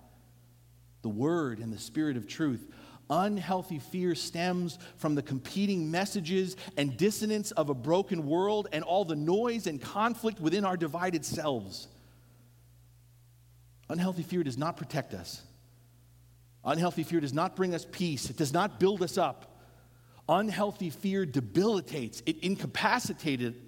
the 1.01 1.09
Word 1.09 1.59
and 1.61 1.73
the 1.73 1.79
Spirit 1.79 2.17
of 2.17 2.27
truth. 2.27 2.67
Unhealthy 3.09 3.79
fear 3.79 4.15
stems 4.15 4.79
from 4.97 5.15
the 5.15 5.23
competing 5.23 5.91
messages 5.91 6.57
and 6.77 6.97
dissonance 6.97 7.51
of 7.53 7.69
a 7.69 7.75
broken 7.75 8.27
world 8.27 8.69
and 8.73 8.85
all 8.85 9.05
the 9.05 9.17
noise 9.17 9.67
and 9.67 9.81
conflict 9.81 10.41
within 10.41 10.65
our 10.65 10.77
divided 10.77 11.25
selves. 11.25 11.89
Unhealthy 13.89 14.23
fear 14.23 14.43
does 14.43 14.57
not 14.57 14.77
protect 14.77 15.15
us. 15.15 15.43
Unhealthy 16.65 17.03
fear 17.03 17.21
does 17.21 17.33
not 17.33 17.57
bring 17.57 17.75
us 17.75 17.87
peace. 17.91 18.31
It 18.31 18.37
does 18.37 18.53
not 18.53 18.79
build 18.79 19.03
us 19.03 19.19
up. 19.19 19.61
Unhealthy 20.29 20.91
fear 20.91 21.27
debilitates, 21.27 22.23
it 22.25 22.39
incapacitated, 22.39 23.61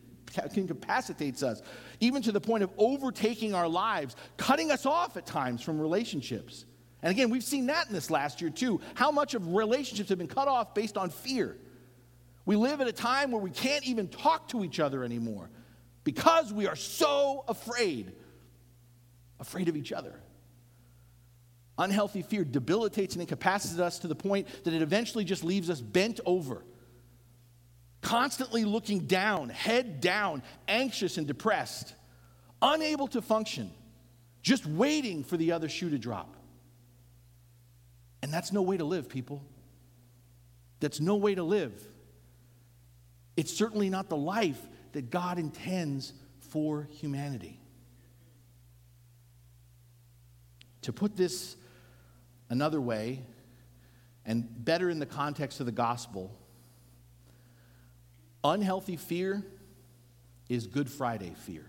incapacitates 0.57 1.43
us, 1.43 1.63
even 2.01 2.23
to 2.23 2.33
the 2.33 2.41
point 2.41 2.63
of 2.63 2.71
overtaking 2.79 3.55
our 3.55 3.69
lives, 3.69 4.17
cutting 4.37 4.71
us 4.71 4.87
off 4.87 5.17
at 5.17 5.27
times 5.27 5.63
from 5.63 5.81
relationships. 5.81 6.65
And 7.03 7.11
again, 7.11 7.31
we've 7.31 7.45
seen 7.45 7.67
that 7.67 7.87
in 7.87 7.93
this 7.93 8.11
last 8.11 8.41
year 8.41 8.51
too. 8.51 8.81
How 8.95 9.11
much 9.11 9.35
of 9.35 9.55
relationships 9.55 10.09
have 10.09 10.19
been 10.19 10.27
cut 10.27 10.49
off 10.49 10.75
based 10.75 10.97
on 10.97 11.11
fear? 11.11 11.57
We 12.47 12.57
live 12.57 12.81
at 12.81 12.89
a 12.89 12.93
time 12.93 13.31
where 13.31 13.41
we 13.41 13.51
can't 13.51 13.85
even 13.85 14.09
talk 14.09 14.49
to 14.49 14.65
each 14.65 14.81
other 14.81 15.05
anymore 15.05 15.51
because 16.03 16.53
we 16.53 16.67
are 16.67 16.77
so 16.77 17.45
afraid, 17.49 18.13
afraid 19.41 19.69
of 19.69 19.77
each 19.77 19.93
other. 19.93 20.21
Unhealthy 21.77 22.23
fear 22.23 22.45
debilitates 22.45 23.15
and 23.15 23.23
incapacitates 23.23 23.81
us 23.81 23.99
to 24.01 24.09
the 24.09 24.15
point 24.15 24.47
that 24.65 24.73
it 24.73 24.83
eventually 24.83 25.25
just 25.25 25.43
leaves 25.43 25.71
us 25.71 25.81
bent 25.81 26.21
over 26.25 26.65
constantly 28.05 28.65
looking 28.65 29.07
down, 29.07 29.49
head 29.49 30.01
down, 30.01 30.43
anxious 30.69 31.17
and 31.17 31.27
depressed. 31.27 31.95
unable 32.63 33.07
to 33.09 33.21
function, 33.21 33.71
just 34.43 34.65
waiting 34.65 35.23
for 35.23 35.37
the 35.37 35.53
other 35.53 35.69
shoe 35.69 35.91
to 35.91 35.99
drop. 35.99 36.35
And 38.23 38.33
that's 38.33 38.53
no 38.53 38.63
way 38.63 38.79
to 38.79 38.85
live, 38.85 39.09
people. 39.09 39.45
That's 40.81 41.01
no 41.01 41.17
way 41.17 41.35
to 41.35 41.43
live. 41.43 41.73
It's 43.37 43.53
certainly 43.53 43.91
not 43.91 44.09
the 44.09 44.17
life 44.17 44.61
that 44.93 45.11
God 45.11 45.39
intends 45.39 46.13
for 46.41 46.89
humanity. 46.91 47.61
To 50.83 50.93
put 50.93 51.17
this 51.17 51.57
another 52.49 52.81
way, 52.81 53.23
and 54.25 54.47
better 54.65 54.89
in 54.89 54.99
the 54.99 55.07
context 55.07 55.61
of 55.61 55.67
the 55.67 55.73
gospel, 55.73 56.35
unhealthy 58.45 58.97
fear 58.97 59.43
is 60.49 60.67
Good 60.67 60.91
Friday 60.91 61.33
fear. 61.47 61.65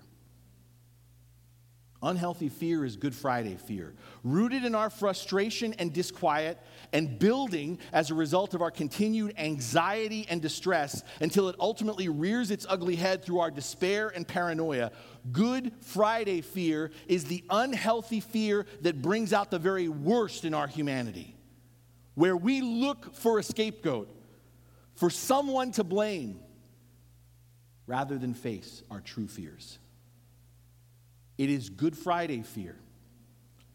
Unhealthy 2.03 2.50
fear 2.50 2.86
is 2.86 2.98
Good 2.98 3.15
Friday 3.15 3.55
fear, 3.55 3.96
rooted 4.24 4.63
in 4.63 4.75
our 4.75 4.91
frustration 4.91 5.74
and 5.79 5.91
disquiet, 5.91 6.60
and 6.94 7.17
building 7.17 7.79
as 7.94 8.12
a 8.12 8.13
result 8.13 8.53
of 8.53 8.62
our 8.62 8.70
continued 8.70 9.34
anxiety 9.38 10.27
and 10.29 10.39
distress 10.41 11.01
until 11.22 11.50
it 11.50 11.55
ultimately 11.60 12.10
rears 12.10 12.51
its 12.51 12.65
ugly 12.70 12.96
head 12.96 13.24
through 13.24 13.39
our 13.39 13.50
despair 13.50 14.10
and 14.10 14.27
paranoia. 14.27 14.91
Good 15.32 15.72
Friday 15.82 16.41
fear 16.41 16.91
is 17.08 17.25
the 17.25 17.44
unhealthy 17.50 18.20
fear 18.20 18.67
that 18.82 19.01
brings 19.01 19.34
out 19.34 19.50
the 19.50 19.58
very 19.58 19.88
worst 19.88 20.46
in 20.46 20.53
our 20.53 20.67
humanity, 20.67 21.36
where 22.13 22.38
we 22.38 22.62
look 22.62 23.15
for 23.15 23.39
a 23.39 23.44
scapegoat, 23.44 24.13
for 24.94 25.10
someone 25.10 25.72
to 25.72 25.84
blame, 25.84 26.39
rather 27.88 28.18
than 28.18 28.34
face 28.34 28.84
our 28.89 29.01
true 29.01 29.27
fears. 29.27 29.77
It 31.38 31.50
is 31.50 31.70
Good 31.70 31.98
Friday 31.98 32.42
fear, 32.42 32.75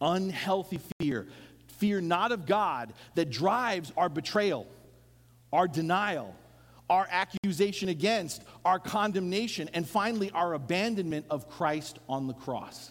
unhealthy 0.00 0.80
fear, 0.98 1.28
fear 1.78 2.00
not 2.00 2.32
of 2.32 2.46
God 2.46 2.92
that 3.14 3.30
drives 3.30 3.92
our 3.96 4.08
betrayal, 4.08 4.66
our 5.52 5.68
denial, 5.68 6.34
our 6.88 7.06
accusation 7.10 7.88
against, 7.88 8.42
our 8.64 8.78
condemnation, 8.78 9.70
and 9.74 9.88
finally 9.88 10.30
our 10.32 10.54
abandonment 10.54 11.26
of 11.30 11.48
Christ 11.48 11.98
on 12.08 12.26
the 12.26 12.34
cross. 12.34 12.90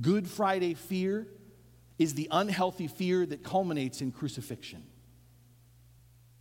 Good 0.00 0.26
Friday 0.28 0.74
fear 0.74 1.26
is 1.98 2.14
the 2.14 2.28
unhealthy 2.30 2.88
fear 2.88 3.26
that 3.26 3.42
culminates 3.42 4.00
in 4.00 4.12
crucifixion 4.12 4.84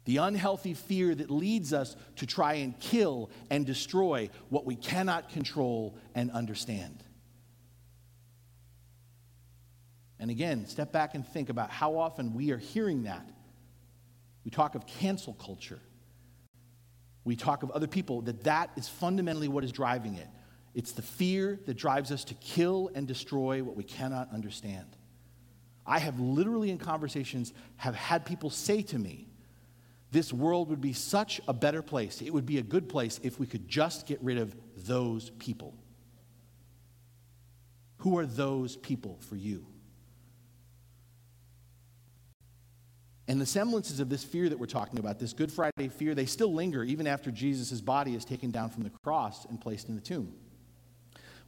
the 0.08 0.18
unhealthy 0.18 0.74
fear 0.74 1.14
that 1.14 1.30
leads 1.30 1.74
us 1.74 1.98
to 2.16 2.26
try 2.26 2.54
and 2.54 2.80
kill 2.80 3.30
and 3.50 3.66
destroy 3.66 4.30
what 4.48 4.66
we 4.66 4.74
cannot 4.74 5.28
control 5.28 5.98
and 6.16 6.32
understand. 6.32 7.04
And 10.18 10.32
again, 10.32 10.66
step 10.66 10.94
back 10.94 11.14
and 11.14 11.28
think 11.28 11.50
about 11.50 11.72
how 11.72 11.98
often 11.98 12.34
we 12.34 12.52
are 12.52 12.58
hearing 12.58 13.04
that. 13.04 13.28
We 14.46 14.50
talk 14.50 14.76
of 14.76 14.88
cancel 14.88 15.34
culture. 15.34 15.82
We 17.26 17.36
talk 17.36 17.64
of 17.64 17.72
other 17.72 17.88
people 17.88 18.22
that 18.22 18.46
that 18.46 18.72
is 18.78 18.88
fundamentally 18.88 19.50
what 19.50 19.66
is 19.66 19.74
driving 19.74 20.16
it. 20.16 20.30
It's 20.74 20.94
the 20.94 21.02
fear 21.02 21.60
that 21.66 21.74
drives 21.74 22.14
us 22.14 22.24
to 22.26 22.34
kill 22.36 22.90
and 22.96 23.06
destroy 23.06 23.62
what 23.62 23.76
we 23.76 23.84
cannot 23.84 24.32
understand. 24.34 24.88
I 25.86 26.00
have 26.00 26.18
literally 26.18 26.70
in 26.70 26.78
conversations 26.78 27.52
have 27.76 27.96
had 27.96 28.26
people 28.26 28.50
say 28.50 28.82
to 28.84 28.98
me, 28.98 29.27
this 30.12 30.32
world 30.32 30.70
would 30.70 30.82
be 30.82 30.94
such 30.94 31.42
a 31.48 31.54
better 31.54 31.82
place. 31.82 32.22
It 32.22 32.34
would 32.34 32.46
be 32.46 32.58
a 32.58 32.64
good 32.64 32.88
place 32.88 33.20
if 33.24 33.40
we 33.40 33.46
could 33.46 33.68
just 33.68 34.08
get 34.08 34.22
rid 34.22 34.38
of 34.38 34.56
those 34.76 35.32
people. 35.32 35.76
Who 37.98 38.18
are 38.18 38.26
those 38.26 38.76
people 38.78 39.20
for 39.28 39.36
you? 39.36 39.66
And 43.28 43.42
the 43.42 43.46
semblances 43.46 44.00
of 44.00 44.08
this 44.08 44.24
fear 44.24 44.48
that 44.48 44.58
we're 44.58 44.68
talking 44.68 45.00
about, 45.00 45.20
this 45.20 45.34
Good 45.34 45.52
Friday 45.52 45.90
fear, 45.90 46.16
they 46.16 46.26
still 46.26 46.54
linger 46.54 46.84
even 46.84 47.08
after 47.08 47.30
Jesus' 47.30 47.82
body 47.82 48.16
is 48.16 48.24
taken 48.24 48.52
down 48.52 48.70
from 48.70 48.84
the 48.84 48.92
cross 49.04 49.44
and 49.46 49.60
placed 49.60 49.90
in 49.90 49.96
the 49.96 50.02
tomb. 50.02 50.34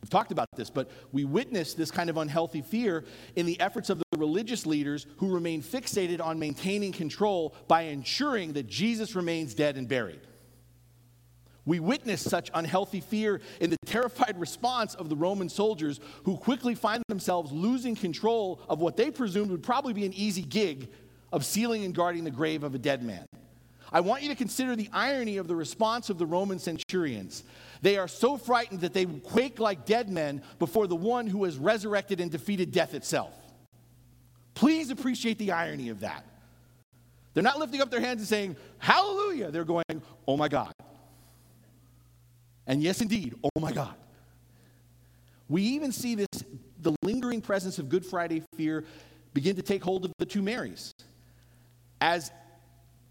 We've 0.01 0.09
talked 0.09 0.31
about 0.31 0.47
this, 0.55 0.69
but 0.69 0.89
we 1.13 1.23
witness 1.23 1.73
this 1.73 1.91
kind 1.91 2.09
of 2.09 2.17
unhealthy 2.17 2.61
fear 2.61 3.05
in 3.35 3.45
the 3.45 3.59
efforts 3.61 3.89
of 3.89 3.99
the 3.99 4.08
religious 4.19 4.65
leaders 4.65 5.07
who 5.17 5.33
remain 5.33 5.63
fixated 5.63 6.21
on 6.21 6.37
maintaining 6.37 6.91
control 6.91 7.55
by 7.67 7.83
ensuring 7.83 8.53
that 8.53 8.67
Jesus 8.67 9.15
remains 9.15 9.53
dead 9.53 9.77
and 9.77 9.87
buried. 9.87 10.21
We 11.65 11.79
witness 11.79 12.21
such 12.21 12.49
unhealthy 12.53 12.99
fear 12.99 13.41
in 13.59 13.69
the 13.69 13.77
terrified 13.85 14.39
response 14.39 14.95
of 14.95 15.07
the 15.07 15.15
Roman 15.15 15.49
soldiers 15.49 15.99
who 16.23 16.37
quickly 16.37 16.73
find 16.73 17.03
themselves 17.07 17.51
losing 17.51 17.95
control 17.95 18.61
of 18.67 18.79
what 18.79 18.97
they 18.97 19.11
presumed 19.11 19.51
would 19.51 19.63
probably 19.63 19.93
be 19.93 20.05
an 20.05 20.13
easy 20.13 20.41
gig 20.41 20.89
of 21.31 21.45
sealing 21.45 21.83
and 21.83 21.93
guarding 21.93 22.23
the 22.23 22.31
grave 22.31 22.63
of 22.63 22.73
a 22.73 22.79
dead 22.79 23.03
man. 23.03 23.25
I 23.91 24.01
want 24.01 24.23
you 24.23 24.29
to 24.29 24.35
consider 24.35 24.75
the 24.75 24.89
irony 24.93 25.37
of 25.37 25.47
the 25.47 25.55
response 25.55 26.09
of 26.09 26.17
the 26.17 26.25
Roman 26.25 26.59
centurions. 26.59 27.43
They 27.81 27.97
are 27.97 28.07
so 28.07 28.37
frightened 28.37 28.81
that 28.81 28.93
they 28.93 29.05
quake 29.05 29.59
like 29.59 29.85
dead 29.85 30.09
men 30.09 30.43
before 30.59 30.87
the 30.87 30.95
one 30.95 31.27
who 31.27 31.43
has 31.43 31.57
resurrected 31.57 32.19
and 32.19 32.29
defeated 32.29 32.71
death 32.71 32.93
itself. 32.93 33.33
Please 34.53 34.89
appreciate 34.89 35.37
the 35.37 35.51
irony 35.51 35.89
of 35.89 36.01
that. 36.01 36.25
They're 37.33 37.43
not 37.43 37.59
lifting 37.59 37.81
up 37.81 37.91
their 37.91 38.01
hands 38.01 38.19
and 38.19 38.27
saying, 38.27 38.55
Hallelujah. 38.79 39.51
They're 39.51 39.63
going, 39.63 39.83
Oh 40.27 40.37
my 40.37 40.47
God. 40.47 40.73
And 42.67 42.83
yes, 42.83 43.01
indeed, 43.01 43.33
oh 43.43 43.59
my 43.59 43.71
God. 43.71 43.95
We 45.47 45.63
even 45.63 45.91
see 45.91 46.13
this, 46.13 46.27
the 46.79 46.93
lingering 47.03 47.41
presence 47.41 47.79
of 47.79 47.89
Good 47.89 48.05
Friday 48.05 48.43
fear 48.55 48.85
begin 49.33 49.55
to 49.55 49.63
take 49.63 49.83
hold 49.83 50.05
of 50.05 50.11
the 50.19 50.25
two 50.25 50.43
Marys. 50.43 50.93
As 51.99 52.31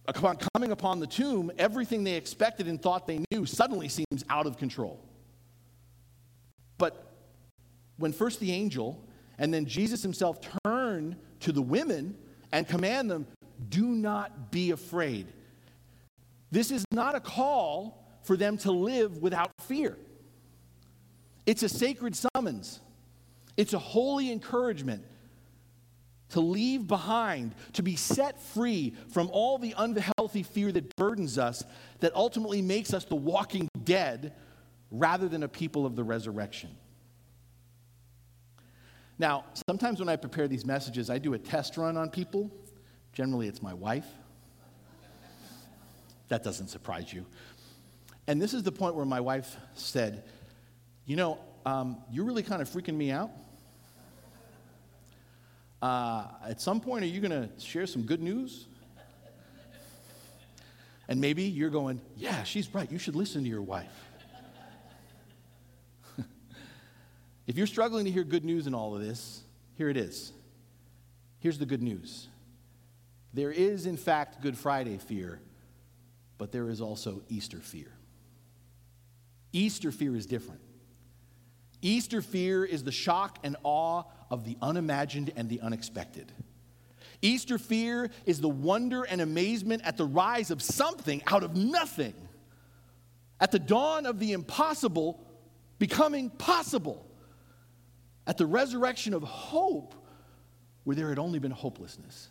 upon 0.06 0.38
coming 0.54 0.70
upon 0.70 1.00
the 1.00 1.06
tomb, 1.06 1.50
everything 1.58 2.04
they 2.04 2.14
expected 2.14 2.68
and 2.68 2.80
thought 2.80 3.06
they 3.08 3.24
knew 3.32 3.44
suddenly 3.44 3.88
seems 3.88 4.24
out 4.30 4.46
of 4.46 4.56
control. 4.56 5.04
But 6.78 7.12
when 7.96 8.12
first 8.12 8.38
the 8.38 8.52
angel 8.52 9.04
and 9.38 9.52
then 9.52 9.66
Jesus 9.66 10.02
himself 10.02 10.38
turn 10.64 11.16
to 11.40 11.52
the 11.52 11.62
women 11.62 12.16
and 12.52 12.66
command 12.66 13.10
them, 13.10 13.26
do 13.68 13.86
not 13.86 14.50
be 14.50 14.70
afraid. 14.70 15.26
This 16.50 16.70
is 16.70 16.84
not 16.92 17.14
a 17.14 17.20
call 17.20 18.04
for 18.22 18.36
them 18.36 18.56
to 18.58 18.72
live 18.72 19.18
without 19.18 19.50
fear. 19.60 19.96
It's 21.46 21.62
a 21.62 21.68
sacred 21.68 22.14
summons. 22.16 22.80
It's 23.56 23.72
a 23.72 23.78
holy 23.78 24.30
encouragement 24.30 25.04
to 26.30 26.40
leave 26.40 26.86
behind, 26.86 27.54
to 27.72 27.82
be 27.82 27.96
set 27.96 28.40
free 28.40 28.94
from 29.08 29.30
all 29.32 29.58
the 29.58 29.74
unhealthy 29.76 30.42
fear 30.42 30.70
that 30.72 30.94
burdens 30.96 31.38
us, 31.38 31.64
that 32.00 32.14
ultimately 32.14 32.60
makes 32.60 32.92
us 32.92 33.04
the 33.04 33.16
walking 33.16 33.66
dead 33.84 34.34
rather 34.90 35.28
than 35.28 35.42
a 35.42 35.48
people 35.48 35.86
of 35.86 35.96
the 35.96 36.04
resurrection. 36.04 36.70
Now, 39.18 39.44
sometimes 39.68 39.98
when 39.98 40.08
I 40.08 40.16
prepare 40.16 40.46
these 40.46 40.64
messages, 40.64 41.10
I 41.10 41.18
do 41.18 41.34
a 41.34 41.38
test 41.38 41.76
run 41.76 41.96
on 41.96 42.10
people. 42.10 42.50
Generally, 43.12 43.48
it's 43.48 43.62
my 43.62 43.74
wife. 43.74 44.06
That 46.28 46.44
doesn't 46.44 46.68
surprise 46.68 47.12
you. 47.12 47.26
And 48.26 48.40
this 48.40 48.54
is 48.54 48.62
the 48.62 48.72
point 48.72 48.94
where 48.94 49.06
my 49.06 49.20
wife 49.20 49.56
said, 49.74 50.24
You 51.06 51.16
know, 51.16 51.38
um, 51.64 51.96
you're 52.10 52.24
really 52.24 52.42
kind 52.42 52.62
of 52.62 52.68
freaking 52.68 52.94
me 52.94 53.10
out. 53.10 53.30
Uh, 55.80 56.26
at 56.46 56.60
some 56.60 56.80
point, 56.80 57.04
are 57.04 57.08
you 57.08 57.20
going 57.20 57.30
to 57.30 57.48
share 57.60 57.86
some 57.86 58.02
good 58.02 58.20
news? 58.20 58.66
And 61.08 61.20
maybe 61.20 61.44
you're 61.44 61.70
going, 61.70 62.00
yeah, 62.16 62.44
she's 62.44 62.72
right. 62.74 62.90
You 62.90 62.98
should 62.98 63.16
listen 63.16 63.42
to 63.42 63.48
your 63.48 63.62
wife. 63.62 64.07
If 67.48 67.56
you're 67.56 67.66
struggling 67.66 68.04
to 68.04 68.10
hear 68.10 68.22
good 68.22 68.44
news 68.44 68.66
in 68.68 68.74
all 68.74 68.94
of 68.94 69.02
this, 69.02 69.42
here 69.74 69.88
it 69.88 69.96
is. 69.96 70.32
Here's 71.40 71.58
the 71.58 71.66
good 71.66 71.82
news 71.82 72.28
there 73.34 73.50
is, 73.50 73.86
in 73.86 73.96
fact, 73.96 74.40
Good 74.42 74.56
Friday 74.56 74.98
fear, 74.98 75.40
but 76.36 76.52
there 76.52 76.68
is 76.68 76.80
also 76.80 77.22
Easter 77.28 77.58
fear. 77.58 77.92
Easter 79.52 79.90
fear 79.90 80.14
is 80.14 80.26
different. 80.26 80.60
Easter 81.80 82.20
fear 82.20 82.64
is 82.64 82.84
the 82.84 82.92
shock 82.92 83.38
and 83.42 83.56
awe 83.62 84.02
of 84.30 84.44
the 84.44 84.56
unimagined 84.60 85.32
and 85.36 85.48
the 85.48 85.60
unexpected. 85.60 86.30
Easter 87.22 87.58
fear 87.58 88.10
is 88.26 88.40
the 88.40 88.48
wonder 88.48 89.04
and 89.04 89.20
amazement 89.20 89.82
at 89.84 89.96
the 89.96 90.04
rise 90.04 90.50
of 90.50 90.60
something 90.60 91.22
out 91.26 91.42
of 91.42 91.56
nothing, 91.56 92.14
at 93.40 93.52
the 93.52 93.58
dawn 93.58 94.04
of 94.04 94.18
the 94.18 94.32
impossible 94.32 95.24
becoming 95.78 96.28
possible, 96.28 97.07
at 98.28 98.36
the 98.36 98.46
resurrection 98.46 99.14
of 99.14 99.22
hope 99.22 99.94
where 100.84 100.94
there 100.94 101.08
had 101.08 101.18
only 101.18 101.38
been 101.38 101.50
hopelessness. 101.50 102.28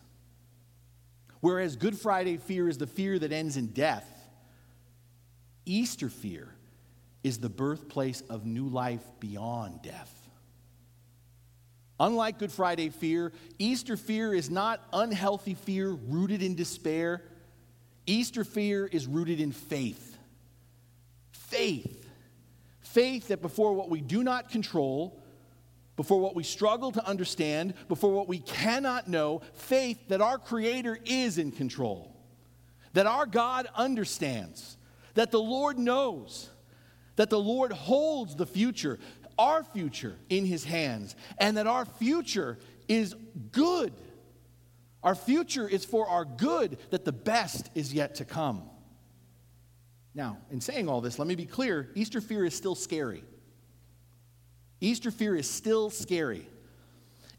Whereas 1.42 1.76
Good 1.76 1.98
Friday 1.98 2.38
fear 2.38 2.70
is 2.70 2.78
the 2.78 2.88
fear 2.88 3.18
that 3.20 3.32
ends 3.34 3.58
in 3.58 3.68
death, 3.68 4.08
Easter 5.66 6.08
fear 6.08 6.48
is 7.24 7.40
the 7.40 7.50
birthplace 7.50 8.22
of 8.30 8.46
new 8.46 8.70
life 8.70 9.04
beyond 9.20 9.82
death. 9.82 10.14
Unlike 12.00 12.40
Good 12.40 12.52
Friday 12.52 12.90
fear, 12.90 13.34
Easter 13.58 13.98
fear 13.98 14.34
is 14.34 14.52
not 14.52 14.82
unhealthy 14.94 15.56
fear 15.56 15.90
rooted 15.90 16.44
in 16.44 16.56
despair. 16.56 17.24
Easter 18.06 18.44
fear 18.44 18.86
is 18.86 19.08
rooted 19.08 19.42
in 19.42 19.52
faith. 19.52 20.16
Faith. 21.32 22.08
Faith 22.82 23.30
that 23.30 23.42
before 23.42 23.74
what 23.74 23.90
we 23.90 24.00
do 24.00 24.24
not 24.24 24.50
control, 24.50 25.20
before 25.98 26.22
what 26.22 26.36
we 26.36 26.44
struggle 26.44 26.92
to 26.94 27.06
understand, 27.06 27.74
before 27.90 28.14
what 28.14 28.30
we 28.30 28.40
cannot 28.40 29.10
know, 29.10 29.42
faith 29.56 29.98
that 30.08 30.22
our 30.22 30.38
Creator 30.38 31.00
is 31.04 31.38
in 31.38 31.52
control, 31.52 32.16
that 32.94 33.08
our 33.08 33.26
God 33.26 33.68
understands, 33.76 34.78
that 35.16 35.32
the 35.32 35.42
Lord 35.42 35.78
knows, 35.78 36.50
that 37.18 37.32
the 37.32 37.40
Lord 37.40 37.74
holds 37.74 38.36
the 38.36 38.46
future, 38.46 39.00
our 39.40 39.64
future, 39.64 40.16
in 40.30 40.46
His 40.46 40.64
hands, 40.64 41.16
and 41.40 41.58
that 41.58 41.68
our 41.68 41.84
future 41.84 42.60
is 42.88 43.16
good. 43.52 43.92
Our 45.04 45.16
future 45.16 45.68
is 45.68 45.84
for 45.84 46.08
our 46.08 46.26
good, 46.26 46.78
that 46.92 47.06
the 47.06 47.12
best 47.12 47.72
is 47.74 47.92
yet 47.92 48.16
to 48.16 48.26
come. 48.26 48.70
Now, 50.14 50.38
in 50.52 50.62
saying 50.62 50.90
all 50.90 51.02
this, 51.02 51.18
let 51.18 51.28
me 51.28 51.36
be 51.36 51.46
clear 51.46 51.90
Easter 51.96 52.22
fear 52.22 52.46
is 52.46 52.56
still 52.56 52.76
scary. 52.76 53.24
Easter 54.80 55.12
fear 55.12 55.36
is 55.36 55.50
still 55.50 55.90
scary. 55.90 56.48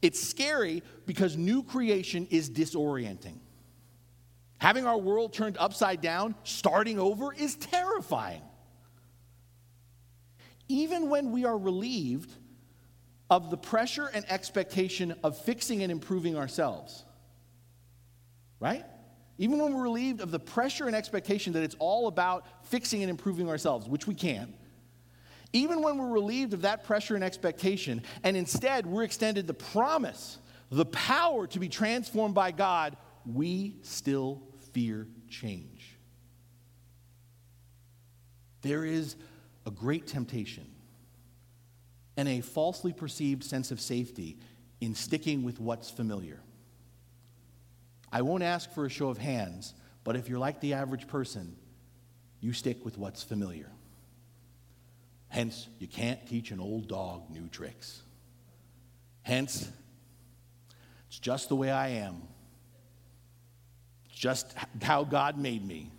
It's 0.03 0.21
scary 0.21 0.83
because 1.07 1.37
new 1.37 1.63
creation 1.63 2.27
is 2.31 2.51
disorienting. 2.51 3.39
Having 4.59 4.87
our 4.87 4.99
world 4.99 5.33
turned 5.33 5.57
upside 5.59 6.01
down, 6.01 6.35
starting 6.43 6.99
over, 6.99 7.33
is 7.33 7.55
terrifying. 7.57 8.43
Even 10.69 11.09
when 11.09 11.33
we 11.33 11.45
are 11.45 11.57
relieved 11.57 12.33
of 13.31 13.51
the 13.51 13.57
pressure 13.57 14.07
and 14.13 14.25
expectation 14.31 15.15
of 15.23 15.39
fixing 15.39 15.83
and 15.83 15.93
improving 15.93 16.37
ourselves, 16.37 17.05
right? 18.59 18.85
Even 19.39 19.59
when 19.63 19.75
we're 19.75 19.83
relieved 19.83 20.21
of 20.21 20.31
the 20.31 20.41
pressure 20.41 20.87
and 20.87 20.97
expectation 20.97 21.53
that 21.53 21.63
it's 21.63 21.77
all 21.79 22.09
about 22.09 22.45
fixing 22.67 23.03
and 23.03 23.11
improving 23.11 23.49
ourselves, 23.49 23.89
which 23.89 24.07
we 24.07 24.15
can, 24.15 24.55
even 25.53 25.83
when 25.83 25.99
we're 25.99 26.09
relieved 26.09 26.53
of 26.53 26.63
that 26.63 26.85
pressure 26.85 27.15
and 27.15 27.25
expectation, 27.25 28.03
and 28.23 28.37
instead 28.37 28.87
we're 28.87 29.05
extended 29.05 29.47
the 29.47 29.55
promise, 29.55 30.39
the 30.71 30.87
power 30.87 31.47
to 31.47 31.59
be 31.59 31.69
transformed 31.69 32.35
by 32.35 32.51
God, 32.51 32.97
we 33.25 33.77
still 33.83 34.43
fear 34.73 35.07
change. 35.29 35.97
There 38.63 38.85
is 38.85 39.17
a 39.67 39.71
great 39.71 40.07
temptation 40.07 40.67
and 42.17 42.29
a 42.29 42.41
falsely 42.41 42.93
perceived 42.93 43.45
sense 43.45 43.71
of 43.71 43.81
safety 43.81 44.39
in 44.81 44.95
sticking 44.95 45.45
with 45.45 45.61
what's 45.61 45.91
familiar. 45.91 46.41
I 48.11 48.23
won't 48.23 48.43
ask 48.43 48.73
for 48.73 48.87
a 48.87 48.91
show 48.91 49.09
of 49.09 49.19
hands, 49.19 49.75
but 50.05 50.17
if 50.17 50.29
you're 50.29 50.39
like 50.39 50.61
the 50.61 50.75
average 50.75 51.07
person, 51.07 51.57
you 52.41 52.53
stick 52.53 52.85
with 52.85 52.99
what's 52.99 53.23
familiar. 53.23 53.71
Hence, 55.29 55.69
you 55.79 55.87
can't 55.87 56.27
teach 56.27 56.51
an 56.51 56.61
old 56.61 56.89
dog 56.89 57.31
new 57.31 57.49
tricks. 57.49 58.03
Hence, 59.23 59.71
it's 61.09 61.19
just 61.19 61.49
the 61.49 61.57
way 61.57 61.71
I 61.71 61.89
am. 61.89 62.23
It's 64.07 64.19
just 64.19 64.55
how 64.83 65.05
God 65.05 65.39
made 65.39 65.67
me. 65.67 65.91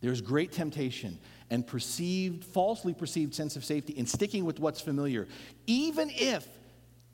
There's 0.00 0.20
great 0.20 0.52
temptation 0.52 1.18
and 1.50 1.66
perceived, 1.66 2.44
falsely 2.44 2.94
perceived 2.94 3.34
sense 3.34 3.56
of 3.56 3.64
safety 3.64 3.92
in 3.92 4.06
sticking 4.06 4.44
with 4.44 4.58
what's 4.58 4.80
familiar, 4.80 5.28
even 5.66 6.10
if 6.10 6.46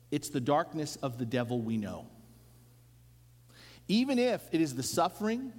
it's 0.09 0.29
the 0.29 0.39
darkness 0.39 0.95
of 0.97 1.17
the 1.17 1.25
devil 1.25 1.59
we 1.59 1.77
know. 1.77 2.07
Even 3.87 4.19
if 4.19 4.41
it 4.51 4.61
is 4.61 4.75
the 4.75 4.83
suffering, 4.83 5.53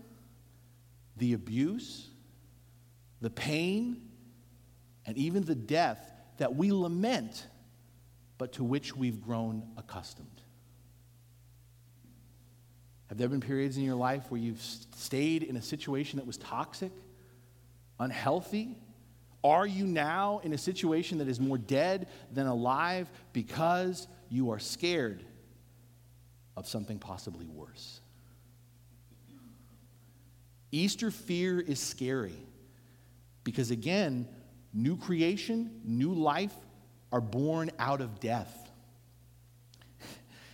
the 1.16 1.32
abuse, 1.32 2.08
the 3.20 3.30
pain, 3.30 4.07
and 5.08 5.16
even 5.16 5.42
the 5.42 5.54
death 5.54 6.12
that 6.36 6.54
we 6.54 6.70
lament, 6.70 7.46
but 8.36 8.52
to 8.52 8.62
which 8.62 8.94
we've 8.94 9.22
grown 9.22 9.66
accustomed. 9.78 10.42
Have 13.08 13.16
there 13.16 13.30
been 13.30 13.40
periods 13.40 13.78
in 13.78 13.84
your 13.84 13.94
life 13.94 14.30
where 14.30 14.38
you've 14.38 14.60
stayed 14.60 15.42
in 15.42 15.56
a 15.56 15.62
situation 15.62 16.18
that 16.18 16.26
was 16.26 16.36
toxic, 16.36 16.92
unhealthy? 17.98 18.76
Are 19.42 19.66
you 19.66 19.86
now 19.86 20.42
in 20.44 20.52
a 20.52 20.58
situation 20.58 21.16
that 21.18 21.28
is 21.28 21.40
more 21.40 21.56
dead 21.56 22.08
than 22.30 22.46
alive 22.46 23.10
because 23.32 24.08
you 24.28 24.50
are 24.50 24.58
scared 24.58 25.24
of 26.54 26.68
something 26.68 26.98
possibly 26.98 27.46
worse? 27.46 28.02
Easter 30.70 31.10
fear 31.10 31.58
is 31.58 31.80
scary 31.80 32.36
because, 33.42 33.70
again, 33.70 34.28
new 34.72 34.96
creation, 34.96 35.80
new 35.84 36.12
life 36.12 36.54
are 37.12 37.20
born 37.20 37.70
out 37.78 38.00
of 38.00 38.20
death. 38.20 38.70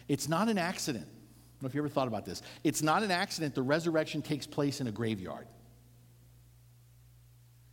It's 0.06 0.28
not 0.28 0.50
an 0.50 0.58
accident. 0.58 1.06
I 1.06 1.08
don't 1.08 1.62
know 1.62 1.68
if 1.68 1.74
you 1.74 1.80
ever 1.80 1.88
thought 1.88 2.08
about 2.08 2.26
this. 2.26 2.42
It's 2.62 2.82
not 2.82 3.02
an 3.02 3.10
accident 3.10 3.54
the 3.54 3.62
resurrection 3.62 4.20
takes 4.20 4.46
place 4.46 4.82
in 4.82 4.86
a 4.86 4.92
graveyard. 4.92 5.46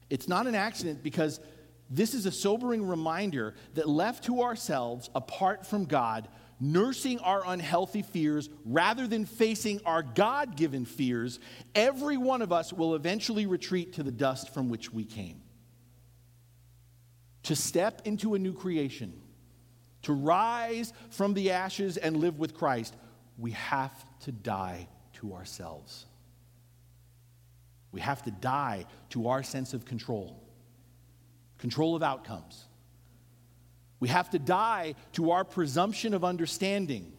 It's 0.10 0.30
not 0.30 0.48
an 0.48 0.56
accident 0.56 1.04
because 1.04 1.42
this 1.90 2.14
is 2.14 2.26
a 2.26 2.32
sobering 2.32 2.88
reminder 2.88 3.56
that 3.74 3.90
left 3.90 4.24
to 4.26 4.44
ourselves, 4.44 5.10
apart 5.14 5.66
from 5.66 5.84
God, 5.84 6.30
nursing 6.62 7.20
our 7.20 7.44
unhealthy 7.46 8.02
fears 8.02 8.50
rather 8.64 9.08
than 9.08 9.26
facing 9.26 9.82
our 9.86 10.04
God 10.04 10.56
given 10.56 10.86
fears, 10.86 11.40
every 11.76 12.16
one 12.16 12.42
of 12.42 12.54
us 12.54 12.72
will 12.72 12.96
eventually 12.96 13.46
retreat 13.46 13.94
to 13.94 14.04
the 14.04 14.12
dust 14.12 14.54
from 14.54 14.70
which 14.70 14.94
we 14.94 15.04
came 15.04 15.42
to 17.44 17.56
step 17.56 18.02
into 18.06 18.36
a 18.36 18.40
new 18.40 18.54
creation, 18.54 19.14
to 20.04 20.14
rise 20.14 20.94
from 21.10 21.34
the 21.34 21.52
ashes 21.52 21.98
and 21.98 22.18
live 22.18 22.40
with 22.40 22.54
Christ, 22.54 22.96
we 23.38 23.52
have 23.52 23.94
to 24.22 24.32
die 24.32 24.88
to 25.14 25.34
ourselves. 25.34 26.06
We 27.92 28.02
have 28.02 28.22
to 28.24 28.32
die 28.32 28.86
to 29.10 29.30
our 29.30 29.44
sense 29.44 29.74
of 29.74 29.86
control, 29.86 30.42
control 31.58 31.96
of 31.96 32.04
outcomes. 32.04 32.66
We 34.00 34.08
have 34.08 34.30
to 34.32 34.40
die 34.40 34.96
to 35.14 35.32
our 35.32 35.44
presumption 35.44 36.14
of 36.14 36.24
understanding, 36.24 37.14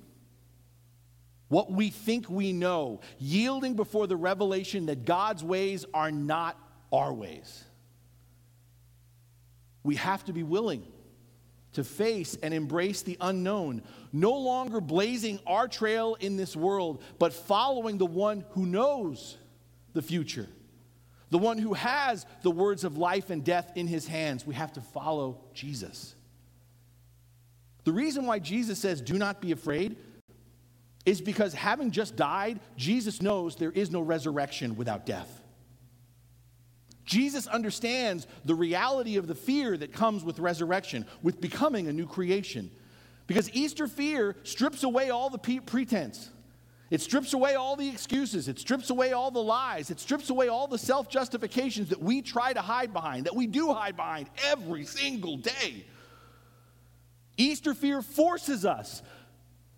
what 1.48 1.70
we 1.70 1.90
think 1.90 2.28
we 2.28 2.52
know, 2.52 3.00
yielding 3.18 3.74
before 3.74 4.06
the 4.06 4.16
revelation 4.16 4.86
that 4.86 5.04
God's 5.04 5.44
ways 5.44 5.84
are 5.92 6.10
not 6.10 6.58
our 6.90 7.12
ways. 7.12 7.64
We 9.82 9.96
have 9.96 10.24
to 10.24 10.32
be 10.32 10.42
willing 10.42 10.86
to 11.72 11.84
face 11.84 12.36
and 12.42 12.52
embrace 12.52 13.02
the 13.02 13.16
unknown, 13.20 13.82
no 14.12 14.34
longer 14.34 14.80
blazing 14.80 15.40
our 15.46 15.68
trail 15.68 16.16
in 16.20 16.36
this 16.36 16.54
world, 16.54 17.02
but 17.18 17.32
following 17.32 17.98
the 17.98 18.06
one 18.06 18.44
who 18.50 18.66
knows 18.66 19.38
the 19.94 20.02
future, 20.02 20.48
the 21.30 21.38
one 21.38 21.58
who 21.58 21.72
has 21.72 22.26
the 22.42 22.50
words 22.50 22.84
of 22.84 22.98
life 22.98 23.30
and 23.30 23.42
death 23.42 23.72
in 23.74 23.86
his 23.86 24.06
hands. 24.06 24.46
We 24.46 24.54
have 24.54 24.72
to 24.74 24.80
follow 24.80 25.40
Jesus. 25.54 26.14
The 27.84 27.92
reason 27.92 28.26
why 28.26 28.38
Jesus 28.38 28.78
says, 28.78 29.00
Do 29.00 29.14
not 29.14 29.40
be 29.40 29.52
afraid, 29.52 29.96
is 31.04 31.20
because 31.20 31.52
having 31.52 31.90
just 31.90 32.16
died, 32.16 32.60
Jesus 32.76 33.22
knows 33.22 33.56
there 33.56 33.72
is 33.72 33.90
no 33.90 34.00
resurrection 34.00 34.76
without 34.76 35.06
death. 35.06 35.41
Jesus 37.04 37.46
understands 37.46 38.26
the 38.44 38.54
reality 38.54 39.16
of 39.16 39.26
the 39.26 39.34
fear 39.34 39.76
that 39.76 39.92
comes 39.92 40.24
with 40.24 40.38
resurrection, 40.38 41.06
with 41.22 41.40
becoming 41.40 41.88
a 41.88 41.92
new 41.92 42.06
creation. 42.06 42.70
Because 43.26 43.50
Easter 43.54 43.86
fear 43.86 44.36
strips 44.44 44.82
away 44.82 45.10
all 45.10 45.30
the 45.30 45.38
pretense. 45.38 46.30
It 46.90 47.00
strips 47.00 47.32
away 47.32 47.54
all 47.54 47.74
the 47.74 47.88
excuses. 47.88 48.48
It 48.48 48.58
strips 48.58 48.90
away 48.90 49.12
all 49.12 49.30
the 49.30 49.42
lies. 49.42 49.90
It 49.90 49.98
strips 49.98 50.28
away 50.28 50.48
all 50.48 50.66
the 50.66 50.76
self 50.76 51.08
justifications 51.08 51.88
that 51.88 52.02
we 52.02 52.20
try 52.20 52.52
to 52.52 52.60
hide 52.60 52.92
behind, 52.92 53.24
that 53.24 53.34
we 53.34 53.46
do 53.46 53.72
hide 53.72 53.96
behind 53.96 54.28
every 54.44 54.84
single 54.84 55.38
day. 55.38 55.86
Easter 57.38 57.72
fear 57.72 58.02
forces 58.02 58.66
us 58.66 59.02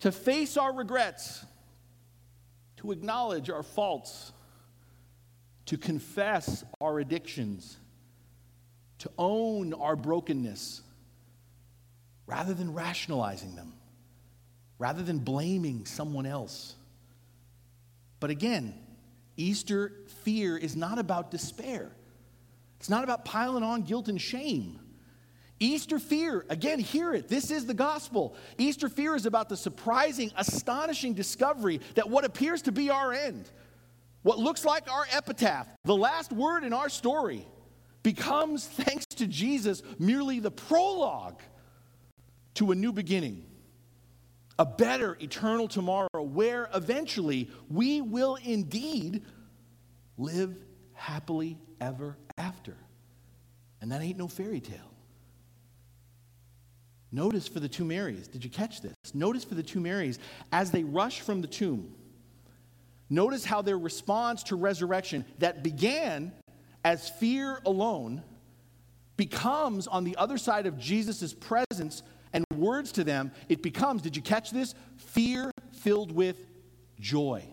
to 0.01 0.11
face 0.11 0.57
our 0.57 0.75
regrets, 0.75 1.45
to 2.79 2.91
acknowledge 2.91 3.49
our 3.49 3.63
faults, 3.63 4.33
to 5.67 5.79
confess 5.79 6.65
our 6.81 6.99
addictions, 6.99 7.79
to 8.99 9.11
own 9.19 9.75
our 9.75 9.97
brokenness, 9.97 10.83
rather 12.27 12.55
than 12.55 12.73
rationalizing 12.73 13.55
them, 13.57 13.75
rather 14.79 15.03
than 15.03 15.19
blaming 15.19 15.85
someone 15.87 16.27
else. 16.27 16.75
But 18.21 18.31
again, 18.31 18.75
Easter 19.37 19.93
fear 20.23 20.57
is 20.57 20.77
not 20.77 20.99
about 20.99 21.31
despair. 21.31 21.91
It's 22.79 22.89
not 22.89 23.05
about 23.05 23.25
piling 23.25 23.63
on 23.63 23.83
guilt 23.83 24.09
and 24.09 24.21
shame. 24.21 24.79
Easter 25.61 25.99
fear, 25.99 26.45
again, 26.49 26.79
hear 26.79 27.15
it. 27.15 27.29
This 27.29 27.51
is 27.51 27.65
the 27.65 27.75
gospel. 27.75 28.35
Easter 28.59 28.89
fear 28.89 29.15
is 29.15 29.25
about 29.25 29.49
the 29.49 29.57
surprising, 29.57 30.33
astonishing 30.37 31.15
discovery 31.15 31.81
that 31.95 32.11
what 32.11 32.25
appears 32.25 32.63
to 32.63 32.73
be 32.73 32.91
our 32.91 33.13
end, 33.13 33.49
what 34.25 34.39
looks 34.39 34.65
like 34.65 34.91
our 34.91 35.07
epitaph, 35.13 35.69
the 35.85 35.95
last 35.95 36.33
word 36.33 36.65
in 36.65 36.73
our 36.73 36.89
story, 36.89 37.47
becomes, 38.03 38.67
thanks 38.85 39.07
to 39.07 39.27
Jesus, 39.27 39.83
merely 39.99 40.41
the 40.41 40.51
prologue 40.51 41.41
to 42.55 42.73
a 42.73 42.75
new 42.75 42.91
beginning, 42.91 43.45
a 44.59 44.65
better 44.65 45.17
eternal 45.21 45.69
tomorrow 45.69 46.23
where 46.23 46.71
eventually 46.75 47.51
we 47.69 48.01
will 48.01 48.37
indeed 48.37 49.23
live 50.17 50.57
happily 50.95 51.59
ever 51.81 52.17
after. 52.39 52.77
And 53.83 53.93
that 53.93 54.01
ain't 54.01 54.17
no 54.17 54.29
fairy 54.29 54.61
tale. 54.61 54.95
Notice 57.13 57.47
for 57.47 57.61
the 57.61 57.69
two 57.69 57.85
Marys, 57.85 58.27
did 58.27 58.43
you 58.43 58.49
catch 58.49 58.81
this? 58.81 58.95
Notice 59.13 59.45
for 59.45 59.55
the 59.55 59.63
two 59.63 59.81
Marys, 59.81 60.19
as 60.51 60.71
they 60.71 60.83
rush 60.83 61.21
from 61.21 61.43
the 61.43 61.47
tomb, 61.47 61.95
notice 63.11 63.45
how 63.45 63.63
their 63.63 63.79
response 63.79 64.43
to 64.45 64.57
resurrection 64.57 65.25
that 65.39 65.63
began 65.63 66.33
as 66.85 67.09
fear 67.09 67.61
alone 67.65 68.23
becomes 69.17 69.87
on 69.87 70.05
the 70.05 70.17
other 70.17 70.39
side 70.39 70.67
of 70.67 70.79
Jesus' 70.79 71.33
presence 71.33 72.03
and 72.33 72.45
words 72.57 72.93
to 72.93 73.05
them, 73.05 73.31
it 73.49 73.63
becomes, 73.63 74.03
did 74.03 74.17
you 74.17 74.23
catch 74.23 74.51
this? 74.51 74.75
Fear 74.97 75.51
filled 75.73 76.13
with 76.13 76.47
joy. 76.99 77.45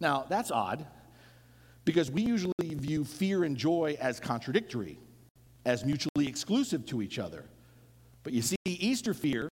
Now, 0.00 0.26
that's 0.28 0.50
odd 0.50 0.84
because 1.84 2.10
we 2.10 2.22
usually 2.22 2.52
view 2.60 3.04
fear 3.04 3.44
and 3.44 3.56
joy 3.56 3.96
as 4.00 4.18
contradictory, 4.18 4.98
as 5.64 5.84
mutually 5.84 6.26
exclusive 6.26 6.84
to 6.86 7.02
each 7.02 7.18
other. 7.18 7.44
But 8.24 8.32
you 8.32 8.42
see, 8.42 8.56
Easter 8.66 9.14
fear, 9.14 9.48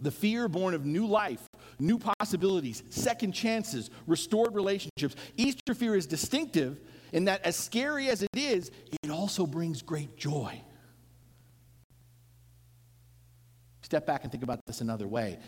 the 0.00 0.10
fear 0.10 0.48
born 0.48 0.72
of 0.72 0.86
new 0.86 1.06
life, 1.06 1.46
new 1.78 1.98
possibilities, 1.98 2.82
second 2.90 3.32
chances, 3.32 3.90
restored 4.06 4.54
relationships, 4.54 5.16
Easter 5.36 5.74
fear 5.74 5.94
is 5.94 6.06
distinctive 6.06 6.80
in 7.12 7.24
that, 7.24 7.44
as 7.44 7.56
scary 7.56 8.08
as 8.08 8.22
it 8.22 8.30
is, 8.34 8.70
it 9.02 9.10
also 9.10 9.46
brings 9.46 9.82
great 9.82 10.16
joy. 10.16 10.60
Step 13.82 14.06
back 14.06 14.22
and 14.22 14.30
think 14.30 14.44
about 14.44 14.60
this 14.66 14.80
another 14.80 15.08
way. 15.08 15.38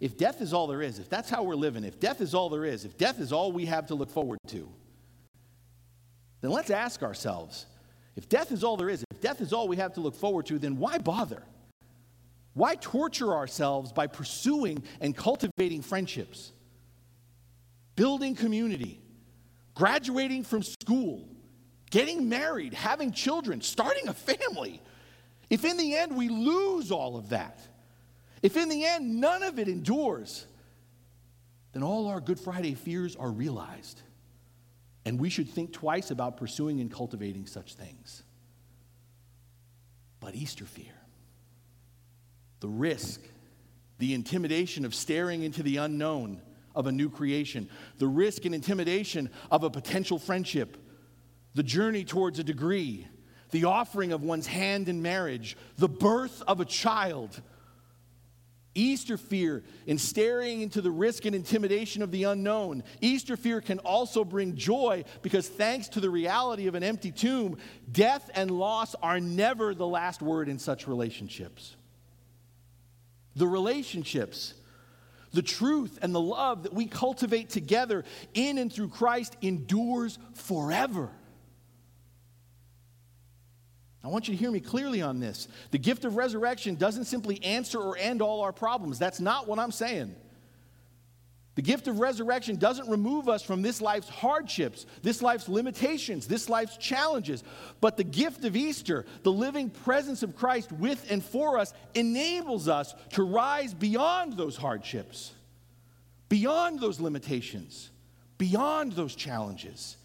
If 0.00 0.18
death 0.18 0.42
is 0.42 0.52
all 0.52 0.66
there 0.66 0.82
is, 0.82 0.98
if 0.98 1.08
that's 1.08 1.30
how 1.30 1.44
we're 1.44 1.54
living, 1.54 1.84
if 1.84 1.98
death 1.98 2.20
is 2.20 2.34
all 2.34 2.50
there 2.50 2.64
is, 2.64 2.84
if 2.84 2.98
death 2.98 3.20
is 3.20 3.32
all 3.32 3.52
we 3.52 3.64
have 3.66 3.86
to 3.86 3.94
look 3.94 4.10
forward 4.10 4.38
to, 4.48 4.68
then 6.42 6.50
let's 6.50 6.68
ask 6.68 7.02
ourselves 7.02 7.64
if 8.16 8.28
death 8.28 8.52
is 8.52 8.62
all 8.62 8.76
there 8.76 8.90
is, 8.90 9.02
if 9.10 9.20
death 9.20 9.40
is 9.40 9.52
all 9.52 9.66
we 9.66 9.76
have 9.76 9.94
to 9.94 10.00
look 10.00 10.14
forward 10.14 10.46
to, 10.46 10.58
then 10.58 10.78
why 10.78 10.98
bother? 10.98 11.42
Why 12.54 12.76
torture 12.76 13.32
ourselves 13.34 13.92
by 13.92 14.06
pursuing 14.06 14.84
and 15.00 15.16
cultivating 15.16 15.82
friendships, 15.82 16.52
building 17.96 18.36
community, 18.36 19.00
graduating 19.74 20.44
from 20.44 20.62
school, 20.62 21.28
getting 21.90 22.28
married, 22.28 22.72
having 22.72 23.12
children, 23.12 23.60
starting 23.60 24.08
a 24.08 24.14
family? 24.14 24.80
If 25.50 25.64
in 25.64 25.76
the 25.76 25.96
end 25.96 26.16
we 26.16 26.28
lose 26.28 26.90
all 26.90 27.16
of 27.16 27.30
that, 27.30 27.60
if 28.40 28.56
in 28.56 28.68
the 28.68 28.84
end 28.84 29.20
none 29.20 29.42
of 29.42 29.58
it 29.58 29.68
endures, 29.68 30.46
then 31.72 31.82
all 31.82 32.06
our 32.06 32.20
Good 32.20 32.38
Friday 32.38 32.74
fears 32.74 33.16
are 33.16 33.30
realized. 33.30 34.00
And 35.04 35.18
we 35.18 35.28
should 35.28 35.50
think 35.50 35.72
twice 35.72 36.10
about 36.10 36.36
pursuing 36.36 36.80
and 36.80 36.90
cultivating 36.90 37.46
such 37.46 37.74
things. 37.74 38.22
But 40.20 40.34
Easter 40.34 40.64
fear, 40.64 40.94
the 42.64 42.68
risk, 42.70 43.20
the 43.98 44.14
intimidation 44.14 44.86
of 44.86 44.94
staring 44.94 45.42
into 45.42 45.62
the 45.62 45.76
unknown 45.76 46.40
of 46.74 46.86
a 46.86 46.92
new 46.92 47.10
creation, 47.10 47.68
the 47.98 48.08
risk 48.08 48.46
and 48.46 48.54
intimidation 48.54 49.28
of 49.50 49.64
a 49.64 49.68
potential 49.68 50.18
friendship, 50.18 50.78
the 51.54 51.62
journey 51.62 52.04
towards 52.04 52.38
a 52.38 52.42
degree, 52.42 53.06
the 53.50 53.64
offering 53.64 54.12
of 54.12 54.22
one's 54.22 54.46
hand 54.46 54.88
in 54.88 55.02
marriage, 55.02 55.58
the 55.76 55.90
birth 55.90 56.42
of 56.48 56.58
a 56.58 56.64
child 56.64 57.38
Easter 58.74 59.18
fear 59.18 59.62
in 59.86 59.98
staring 59.98 60.62
into 60.62 60.80
the 60.80 60.90
risk 60.90 61.26
and 61.26 61.34
intimidation 61.34 62.02
of 62.02 62.10
the 62.10 62.24
unknown. 62.24 62.82
Easter 63.00 63.36
fear 63.36 63.60
can 63.60 63.78
also 63.80 64.24
bring 64.24 64.56
joy 64.56 65.04
because, 65.22 65.48
thanks 65.48 65.88
to 65.88 66.00
the 66.00 66.10
reality 66.10 66.66
of 66.66 66.74
an 66.74 66.82
empty 66.82 67.12
tomb, 67.12 67.58
death 67.92 68.30
and 68.34 68.50
loss 68.50 68.94
are 68.96 69.20
never 69.20 69.74
the 69.74 69.86
last 69.86 70.22
word 70.22 70.48
in 70.48 70.58
such 70.58 70.88
relationships. 70.88 71.76
The 73.36 73.46
relationships, 73.46 74.54
the 75.32 75.42
truth, 75.42 75.98
and 76.02 76.14
the 76.14 76.20
love 76.20 76.62
that 76.62 76.72
we 76.72 76.86
cultivate 76.86 77.50
together 77.50 78.04
in 78.34 78.58
and 78.58 78.72
through 78.72 78.88
Christ 78.88 79.36
endures 79.42 80.18
forever. 80.34 81.10
I 84.04 84.08
want 84.08 84.28
you 84.28 84.34
to 84.34 84.38
hear 84.38 84.50
me 84.50 84.60
clearly 84.60 85.00
on 85.00 85.18
this. 85.18 85.48
The 85.70 85.78
gift 85.78 86.04
of 86.04 86.16
resurrection 86.16 86.74
doesn't 86.74 87.06
simply 87.06 87.42
answer 87.42 87.78
or 87.78 87.96
end 87.96 88.20
all 88.20 88.42
our 88.42 88.52
problems. 88.52 88.98
That's 88.98 89.18
not 89.18 89.48
what 89.48 89.58
I'm 89.58 89.72
saying. 89.72 90.14
The 91.54 91.62
gift 91.62 91.86
of 91.86 92.00
resurrection 92.00 92.56
doesn't 92.56 92.88
remove 92.88 93.28
us 93.28 93.42
from 93.42 93.62
this 93.62 93.80
life's 93.80 94.08
hardships, 94.08 94.86
this 95.02 95.22
life's 95.22 95.48
limitations, 95.48 96.26
this 96.26 96.48
life's 96.48 96.76
challenges. 96.76 97.44
But 97.80 97.96
the 97.96 98.04
gift 98.04 98.44
of 98.44 98.56
Easter, 98.56 99.04
the 99.22 99.32
living 99.32 99.70
presence 99.70 100.22
of 100.22 100.34
Christ 100.34 100.72
with 100.72 101.10
and 101.10 101.22
for 101.22 101.58
us, 101.58 101.72
enables 101.94 102.66
us 102.66 102.94
to 103.10 103.22
rise 103.22 103.72
beyond 103.72 104.32
those 104.32 104.56
hardships, 104.56 105.32
beyond 106.28 106.80
those 106.80 106.98
limitations, 107.00 107.90
beyond 108.36 108.92
those 108.92 109.14
challenges 109.14 109.96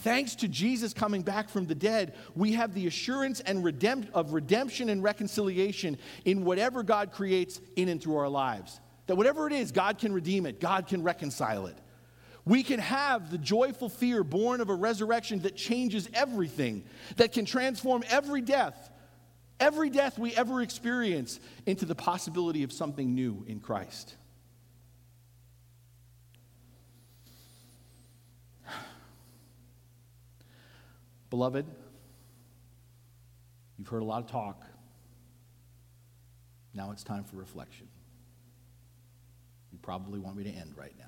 Thanks 0.00 0.34
to 0.36 0.48
Jesus 0.48 0.94
coming 0.94 1.20
back 1.20 1.50
from 1.50 1.66
the 1.66 1.74
dead, 1.74 2.14
we 2.34 2.52
have 2.52 2.72
the 2.72 2.86
assurance 2.86 3.40
and 3.40 3.62
redemp- 3.62 4.10
of 4.12 4.32
redemption 4.32 4.88
and 4.88 5.02
reconciliation 5.02 5.98
in 6.24 6.44
whatever 6.44 6.82
God 6.82 7.12
creates 7.12 7.60
in 7.76 7.90
and 7.90 8.02
through 8.02 8.16
our 8.16 8.28
lives. 8.28 8.80
That 9.10 9.16
whatever 9.16 9.46
it 9.48 9.52
is, 9.52 9.72
God 9.72 9.98
can 9.98 10.12
redeem 10.12 10.46
it, 10.46 10.60
God 10.60 10.86
can 10.86 11.02
reconcile 11.02 11.66
it. 11.66 11.76
We 12.44 12.62
can 12.62 12.78
have 12.78 13.32
the 13.32 13.38
joyful 13.38 13.88
fear 13.88 14.22
born 14.22 14.60
of 14.60 14.68
a 14.68 14.74
resurrection 14.74 15.40
that 15.40 15.56
changes 15.56 16.08
everything, 16.14 16.84
that 17.16 17.32
can 17.32 17.44
transform 17.44 18.04
every 18.08 18.40
death, 18.40 18.88
every 19.58 19.90
death 19.90 20.16
we 20.16 20.32
ever 20.36 20.62
experience, 20.62 21.40
into 21.66 21.86
the 21.86 21.96
possibility 21.96 22.62
of 22.62 22.70
something 22.70 23.12
new 23.12 23.44
in 23.48 23.58
Christ. 23.58 24.14
Beloved, 31.30 31.66
you've 33.76 33.88
heard 33.88 34.02
a 34.02 34.04
lot 34.04 34.22
of 34.22 34.30
talk. 34.30 34.64
Now 36.72 36.92
it's 36.92 37.02
time 37.02 37.24
for 37.24 37.34
reflection. 37.34 37.89
Probably 39.82 40.18
want 40.18 40.36
me 40.36 40.44
to 40.44 40.50
end 40.50 40.74
right 40.76 40.94
now. 40.98 41.04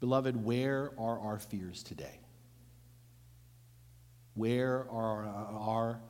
Beloved, 0.00 0.44
where 0.44 0.92
are 0.98 1.18
our 1.20 1.38
fears 1.38 1.82
today? 1.82 2.20
Where 4.34 4.86
are 4.90 5.24
our, 5.24 6.00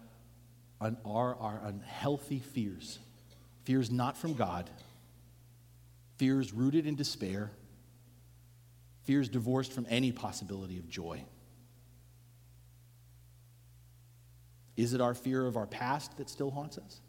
our, 0.80 0.96
our, 1.04 1.36
our 1.36 1.60
unhealthy 1.64 2.40
fears? 2.40 2.98
Fears 3.64 3.90
not 3.90 4.16
from 4.16 4.34
God, 4.34 4.70
fears 6.18 6.52
rooted 6.52 6.86
in 6.86 6.94
despair 6.94 7.52
fears 9.06 9.28
divorced 9.28 9.72
from 9.72 9.86
any 9.88 10.10
possibility 10.10 10.78
of 10.78 10.88
joy. 10.88 11.24
Is 14.76 14.92
it 14.92 15.00
our 15.00 15.14
fear 15.14 15.46
of 15.46 15.56
our 15.56 15.66
past 15.66 16.18
that 16.18 16.28
still 16.28 16.50
haunts 16.50 16.76
us? 16.76 17.00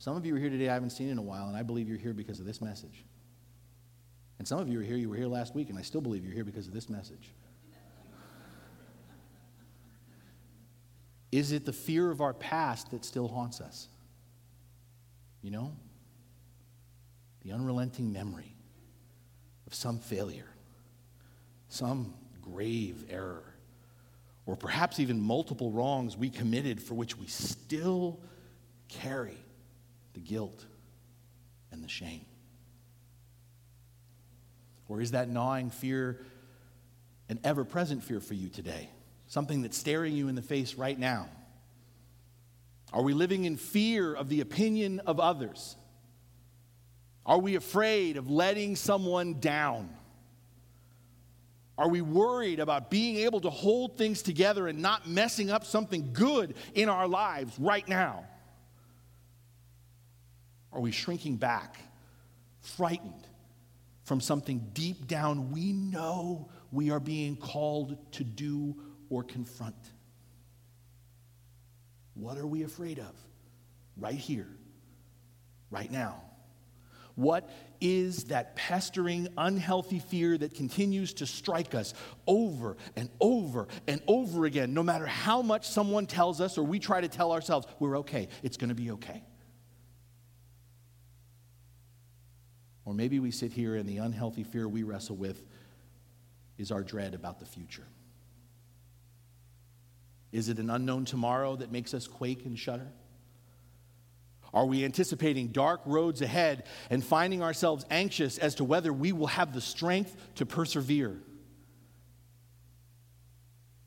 Some 0.00 0.16
of 0.16 0.24
you 0.24 0.34
are 0.34 0.38
here 0.38 0.48
today 0.48 0.70
I 0.70 0.72
haven't 0.72 0.90
seen 0.90 1.10
in 1.10 1.18
a 1.18 1.22
while, 1.22 1.48
and 1.48 1.54
I 1.54 1.62
believe 1.62 1.86
you're 1.86 1.98
here 1.98 2.14
because 2.14 2.40
of 2.40 2.46
this 2.46 2.62
message. 2.62 3.04
And 4.38 4.48
some 4.48 4.58
of 4.58 4.66
you 4.66 4.80
are 4.80 4.82
here, 4.82 4.96
you 4.96 5.10
were 5.10 5.14
here 5.14 5.26
last 5.26 5.54
week, 5.54 5.68
and 5.68 5.78
I 5.78 5.82
still 5.82 6.00
believe 6.00 6.24
you're 6.24 6.32
here 6.32 6.42
because 6.42 6.66
of 6.66 6.72
this 6.72 6.88
message. 6.88 7.30
Is 11.30 11.52
it 11.52 11.66
the 11.66 11.72
fear 11.74 12.10
of 12.10 12.22
our 12.22 12.32
past 12.32 12.90
that 12.92 13.04
still 13.04 13.28
haunts 13.28 13.60
us? 13.60 13.88
You 15.42 15.50
know? 15.50 15.76
The 17.42 17.52
unrelenting 17.52 18.10
memory 18.10 18.54
of 19.66 19.74
some 19.74 19.98
failure, 19.98 20.48
some 21.68 22.14
grave 22.40 23.04
error, 23.10 23.44
or 24.46 24.56
perhaps 24.56 24.98
even 24.98 25.20
multiple 25.20 25.70
wrongs 25.70 26.16
we 26.16 26.30
committed 26.30 26.82
for 26.82 26.94
which 26.94 27.18
we 27.18 27.26
still 27.26 28.18
carry 28.88 29.36
the 30.20 30.28
guilt 30.28 30.64
and 31.72 31.82
the 31.82 31.88
shame. 31.88 32.24
Or 34.88 35.00
is 35.00 35.12
that 35.12 35.28
gnawing 35.28 35.70
fear 35.70 36.20
an 37.28 37.38
ever 37.44 37.64
present 37.64 38.02
fear 38.02 38.20
for 38.20 38.34
you 38.34 38.48
today? 38.48 38.90
Something 39.28 39.62
that's 39.62 39.78
staring 39.78 40.14
you 40.14 40.28
in 40.28 40.34
the 40.34 40.42
face 40.42 40.74
right 40.74 40.98
now? 40.98 41.28
Are 42.92 43.02
we 43.02 43.14
living 43.14 43.44
in 43.44 43.56
fear 43.56 44.12
of 44.12 44.28
the 44.28 44.40
opinion 44.40 45.00
of 45.06 45.20
others? 45.20 45.76
Are 47.24 47.38
we 47.38 47.54
afraid 47.54 48.16
of 48.16 48.28
letting 48.28 48.74
someone 48.74 49.38
down? 49.38 49.90
Are 51.78 51.88
we 51.88 52.00
worried 52.00 52.58
about 52.58 52.90
being 52.90 53.18
able 53.18 53.40
to 53.42 53.50
hold 53.50 53.96
things 53.96 54.22
together 54.22 54.66
and 54.66 54.82
not 54.82 55.08
messing 55.08 55.50
up 55.50 55.64
something 55.64 56.12
good 56.12 56.54
in 56.74 56.88
our 56.88 57.06
lives 57.06 57.56
right 57.60 57.86
now? 57.88 58.26
Are 60.72 60.80
we 60.80 60.92
shrinking 60.92 61.36
back, 61.36 61.78
frightened 62.60 63.26
from 64.04 64.20
something 64.20 64.70
deep 64.72 65.06
down 65.06 65.50
we 65.50 65.72
know 65.72 66.48
we 66.72 66.90
are 66.90 67.00
being 67.00 67.36
called 67.36 68.12
to 68.12 68.24
do 68.24 68.76
or 69.08 69.22
confront? 69.22 69.76
What 72.14 72.38
are 72.38 72.46
we 72.46 72.62
afraid 72.62 72.98
of? 72.98 73.14
Right 73.96 74.14
here, 74.14 74.48
right 75.70 75.90
now. 75.90 76.22
What 77.16 77.50
is 77.80 78.24
that 78.24 78.56
pestering, 78.56 79.28
unhealthy 79.36 79.98
fear 79.98 80.38
that 80.38 80.54
continues 80.54 81.12
to 81.14 81.26
strike 81.26 81.74
us 81.74 81.92
over 82.26 82.76
and 82.96 83.10
over 83.20 83.68
and 83.86 84.00
over 84.06 84.46
again, 84.46 84.72
no 84.72 84.82
matter 84.82 85.06
how 85.06 85.42
much 85.42 85.68
someone 85.68 86.06
tells 86.06 86.40
us 86.40 86.56
or 86.56 86.62
we 86.62 86.78
try 86.78 87.00
to 87.00 87.08
tell 87.08 87.32
ourselves, 87.32 87.66
we're 87.78 87.98
okay, 87.98 88.28
it's 88.42 88.56
to 88.68 88.74
be 88.74 88.92
okay? 88.92 89.22
Or 92.84 92.94
maybe 92.94 93.20
we 93.20 93.30
sit 93.30 93.52
here 93.52 93.76
and 93.76 93.88
the 93.88 93.98
unhealthy 93.98 94.42
fear 94.42 94.68
we 94.68 94.82
wrestle 94.82 95.16
with 95.16 95.42
is 96.58 96.70
our 96.70 96.82
dread 96.82 97.14
about 97.14 97.38
the 97.38 97.46
future. 97.46 97.86
Is 100.32 100.48
it 100.48 100.58
an 100.58 100.70
unknown 100.70 101.04
tomorrow 101.04 101.56
that 101.56 101.72
makes 101.72 101.92
us 101.94 102.06
quake 102.06 102.44
and 102.44 102.58
shudder? 102.58 102.88
Are 104.52 104.66
we 104.66 104.84
anticipating 104.84 105.48
dark 105.48 105.80
roads 105.86 106.22
ahead 106.22 106.64
and 106.88 107.04
finding 107.04 107.42
ourselves 107.42 107.84
anxious 107.90 108.36
as 108.38 108.56
to 108.56 108.64
whether 108.64 108.92
we 108.92 109.12
will 109.12 109.28
have 109.28 109.52
the 109.52 109.60
strength 109.60 110.16
to 110.36 110.46
persevere? 110.46 111.16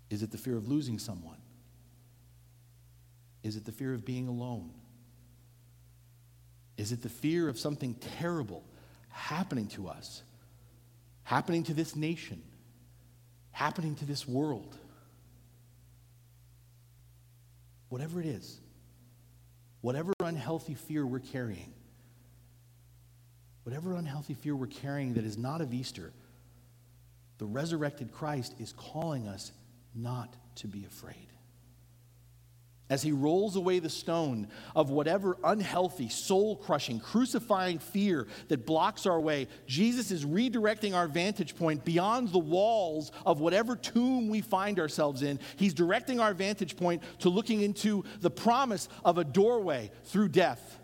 Is 0.09 0.23
it 0.23 0.31
the 0.31 0.37
fear 0.37 0.55
of 0.55 0.67
losing 0.67 0.99
someone? 0.99 1.37
Is 3.41 3.57
it 3.57 3.65
the 3.65 3.71
fear 3.71 3.93
of 3.93 4.05
being 4.05 4.27
alone? 4.27 4.71
Is 6.77 6.91
it 6.91 7.01
the 7.01 7.09
fear 7.09 7.49
of 7.49 7.59
something 7.59 7.95
terrible 7.95 8.63
happening 9.13 9.67
to 9.67 9.87
us, 9.87 10.21
happening 11.23 11.63
to 11.63 11.73
this 11.73 11.95
nation, 11.95 12.41
happening 13.51 13.95
to 13.95 14.05
this 14.05 14.27
world? 14.27 14.77
Whatever 17.89 18.19
it 18.19 18.25
is 18.25 18.59
whatever 19.83 20.13
unhealthy 20.21 20.75
fear 20.75 21.05
we're 21.05 21.19
carrying, 21.19 21.73
whatever 23.63 23.95
unhealthy 23.95 24.33
fear 24.33 24.55
we're 24.55 24.65
carrying 24.65 25.13
that 25.15 25.25
is 25.25 25.37
not 25.37 25.59
of 25.59 25.73
Easter, 25.73 26.13
the 27.37 27.45
resurrected 27.45 28.09
Christ 28.13 28.55
is 28.59 28.73
calling 28.77 29.27
us 29.27 29.51
not 29.93 30.33
to 30.55 30.67
be 30.67 30.85
afraid 30.85 31.32
as 32.89 33.01
he 33.01 33.11
rolls 33.11 33.55
away 33.55 33.79
the 33.79 33.89
stone 33.89 34.47
of 34.75 34.89
whatever 34.89 35.37
unhealthy, 35.43 36.09
soul 36.09 36.55
crushing, 36.55 36.99
crucifying 36.99 37.79
fear 37.79 38.27
that 38.49 38.65
blocks 38.65 39.05
our 39.05 39.19
way, 39.19 39.47
Jesus 39.65 40.11
is 40.11 40.25
redirecting 40.25 40.93
our 40.93 41.07
vantage 41.07 41.55
point 41.55 41.85
beyond 41.85 42.29
the 42.29 42.39
walls 42.39 43.11
of 43.25 43.39
whatever 43.39 43.75
tomb 43.75 44.29
we 44.29 44.41
find 44.41 44.79
ourselves 44.79 45.23
in. 45.23 45.39
He's 45.55 45.73
directing 45.73 46.19
our 46.19 46.33
vantage 46.33 46.75
point 46.77 47.01
to 47.19 47.29
looking 47.29 47.61
into 47.61 48.03
the 48.19 48.31
promise 48.31 48.89
of 49.05 49.17
a 49.17 49.23
doorway 49.23 49.89
through 50.03 50.29
death. 50.29 50.79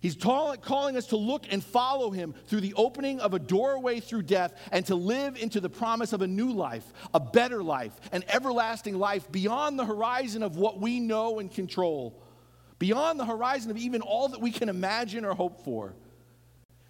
He's 0.00 0.16
calling 0.16 0.96
us 0.96 1.06
to 1.08 1.16
look 1.16 1.44
and 1.50 1.62
follow 1.62 2.10
him 2.10 2.34
through 2.46 2.62
the 2.62 2.72
opening 2.74 3.20
of 3.20 3.34
a 3.34 3.38
doorway 3.38 4.00
through 4.00 4.22
death 4.22 4.54
and 4.72 4.86
to 4.86 4.94
live 4.94 5.36
into 5.36 5.60
the 5.60 5.68
promise 5.68 6.14
of 6.14 6.22
a 6.22 6.26
new 6.26 6.52
life, 6.52 6.90
a 7.12 7.20
better 7.20 7.62
life, 7.62 7.92
an 8.10 8.24
everlasting 8.28 8.98
life 8.98 9.30
beyond 9.30 9.78
the 9.78 9.84
horizon 9.84 10.42
of 10.42 10.56
what 10.56 10.80
we 10.80 11.00
know 11.00 11.38
and 11.38 11.52
control, 11.52 12.18
beyond 12.78 13.20
the 13.20 13.26
horizon 13.26 13.70
of 13.70 13.76
even 13.76 14.00
all 14.00 14.28
that 14.28 14.40
we 14.40 14.50
can 14.50 14.70
imagine 14.70 15.26
or 15.26 15.34
hope 15.34 15.62
for. 15.64 15.94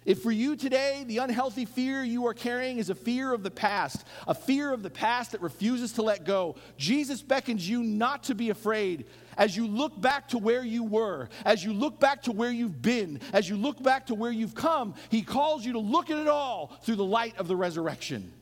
If 0.03 0.23
for 0.23 0.31
you 0.31 0.55
today, 0.55 1.03
the 1.05 1.19
unhealthy 1.19 1.65
fear 1.65 2.03
you 2.03 2.25
are 2.25 2.33
carrying 2.33 2.79
is 2.79 2.89
a 2.89 2.95
fear 2.95 3.31
of 3.31 3.43
the 3.43 3.51
past, 3.51 4.03
a 4.27 4.33
fear 4.33 4.73
of 4.73 4.81
the 4.81 4.89
past 4.89 5.33
that 5.33 5.41
refuses 5.41 5.93
to 5.93 6.01
let 6.01 6.25
go, 6.25 6.55
Jesus 6.75 7.21
beckons 7.21 7.67
you 7.69 7.83
not 7.83 8.23
to 8.23 8.35
be 8.35 8.49
afraid. 8.49 9.05
As 9.37 9.55
you 9.55 9.67
look 9.67 9.99
back 10.01 10.29
to 10.29 10.39
where 10.39 10.63
you 10.63 10.83
were, 10.83 11.29
as 11.45 11.63
you 11.63 11.71
look 11.71 11.99
back 11.99 12.23
to 12.23 12.31
where 12.31 12.49
you've 12.49 12.81
been, 12.81 13.21
as 13.31 13.47
you 13.47 13.55
look 13.57 13.81
back 13.81 14.07
to 14.07 14.15
where 14.15 14.31
you've 14.31 14.55
come, 14.55 14.95
He 15.09 15.21
calls 15.21 15.63
you 15.63 15.73
to 15.73 15.79
look 15.79 16.09
at 16.09 16.17
it 16.17 16.27
all 16.27 16.75
through 16.81 16.95
the 16.95 17.05
light 17.05 17.37
of 17.37 17.47
the 17.47 17.55
resurrection. 17.55 18.33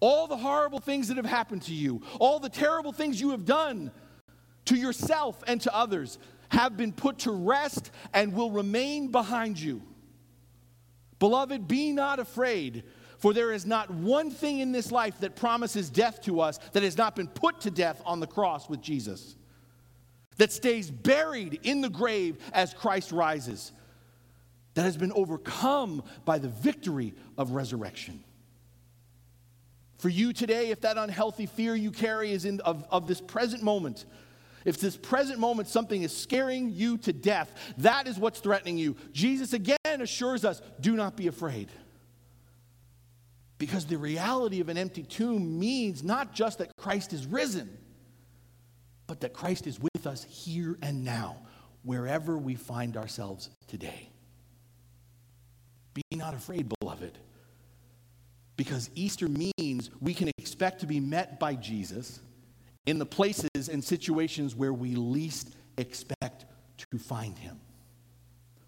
All 0.00 0.26
the 0.26 0.36
horrible 0.36 0.80
things 0.80 1.08
that 1.08 1.16
have 1.18 1.26
happened 1.26 1.62
to 1.62 1.74
you, 1.74 2.02
all 2.18 2.40
the 2.40 2.48
terrible 2.48 2.92
things 2.92 3.20
you 3.20 3.30
have 3.30 3.44
done 3.44 3.92
to 4.66 4.76
yourself 4.76 5.42
and 5.46 5.60
to 5.62 5.74
others, 5.74 6.18
have 6.48 6.76
been 6.76 6.92
put 6.92 7.20
to 7.20 7.30
rest 7.30 7.90
and 8.12 8.32
will 8.32 8.50
remain 8.50 9.12
behind 9.12 9.58
you. 9.58 9.82
Beloved, 11.18 11.66
be 11.66 11.92
not 11.92 12.18
afraid, 12.18 12.84
for 13.18 13.32
there 13.32 13.52
is 13.52 13.66
not 13.66 13.90
one 13.90 14.30
thing 14.30 14.60
in 14.60 14.72
this 14.72 14.92
life 14.92 15.18
that 15.20 15.36
promises 15.36 15.90
death 15.90 16.22
to 16.22 16.40
us 16.40 16.58
that 16.72 16.82
has 16.82 16.96
not 16.96 17.16
been 17.16 17.28
put 17.28 17.60
to 17.62 17.70
death 17.70 18.00
on 18.06 18.20
the 18.20 18.26
cross 18.26 18.68
with 18.68 18.80
Jesus, 18.80 19.36
that 20.36 20.52
stays 20.52 20.90
buried 20.90 21.60
in 21.64 21.80
the 21.80 21.90
grave 21.90 22.36
as 22.52 22.72
Christ 22.72 23.10
rises, 23.10 23.72
that 24.74 24.82
has 24.82 24.96
been 24.96 25.12
overcome 25.12 26.04
by 26.24 26.38
the 26.38 26.48
victory 26.48 27.14
of 27.36 27.50
resurrection. 27.50 28.22
For 29.98 30.08
you 30.08 30.32
today, 30.32 30.70
if 30.70 30.82
that 30.82 30.96
unhealthy 30.96 31.46
fear 31.46 31.74
you 31.74 31.90
carry 31.90 32.30
is 32.30 32.44
in, 32.44 32.60
of, 32.60 32.84
of 32.88 33.08
this 33.08 33.20
present 33.20 33.64
moment, 33.64 34.04
if 34.68 34.78
this 34.78 34.98
present 34.98 35.38
moment 35.38 35.66
something 35.66 36.02
is 36.02 36.14
scaring 36.14 36.68
you 36.68 36.98
to 36.98 37.10
death, 37.10 37.50
that 37.78 38.06
is 38.06 38.18
what's 38.18 38.38
threatening 38.38 38.76
you. 38.76 38.96
Jesus 39.12 39.54
again 39.54 39.78
assures 39.86 40.44
us 40.44 40.60
do 40.78 40.94
not 40.94 41.16
be 41.16 41.26
afraid. 41.26 41.70
Because 43.56 43.86
the 43.86 43.96
reality 43.96 44.60
of 44.60 44.68
an 44.68 44.76
empty 44.76 45.04
tomb 45.04 45.58
means 45.58 46.04
not 46.04 46.34
just 46.34 46.58
that 46.58 46.70
Christ 46.76 47.14
is 47.14 47.24
risen, 47.24 47.78
but 49.06 49.22
that 49.22 49.32
Christ 49.32 49.66
is 49.66 49.80
with 49.80 50.06
us 50.06 50.22
here 50.24 50.76
and 50.82 51.02
now, 51.02 51.38
wherever 51.82 52.36
we 52.36 52.54
find 52.54 52.98
ourselves 52.98 53.48
today. 53.68 54.10
Be 55.94 56.02
not 56.14 56.34
afraid, 56.34 56.70
beloved, 56.78 57.16
because 58.58 58.90
Easter 58.94 59.28
means 59.28 59.90
we 59.98 60.12
can 60.12 60.28
expect 60.36 60.80
to 60.80 60.86
be 60.86 61.00
met 61.00 61.40
by 61.40 61.54
Jesus 61.54 62.20
in 62.88 62.98
the 62.98 63.04
places 63.04 63.68
and 63.70 63.84
situations 63.84 64.56
where 64.56 64.72
we 64.72 64.94
least 64.94 65.54
expect 65.76 66.46
to 66.78 66.98
find 66.98 67.38
him. 67.38 67.60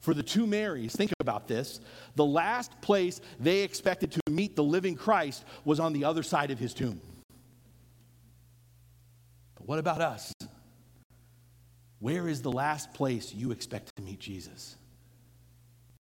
For 0.01 0.13
the 0.13 0.23
two 0.23 0.47
Marys, 0.47 0.95
think 0.95 1.11
about 1.21 1.49
this. 1.49 1.81
The 2.17 2.25
last 2.25 2.79
place 2.83 3.23
they 3.39 3.63
expected 3.63 4.13
to 4.13 4.21
meet 4.29 4.57
the 4.57 4.63
living 4.63 4.95
Christ 4.95 5.47
was 5.65 5.81
on 5.81 5.95
the 5.95 6.05
other 6.05 6.23
side 6.23 6.51
of 6.51 6.59
his 6.59 6.75
tomb. 6.75 7.01
But 9.55 9.67
what 9.67 9.79
about 9.79 10.03
us? 10.03 10.35
Where 11.99 12.29
is 12.29 12.43
the 12.43 12.53
last 12.53 12.93
place 12.93 13.33
you 13.33 13.53
expect 13.53 13.91
to 13.97 14.03
meet 14.03 14.21
Jesus? 14.21 14.77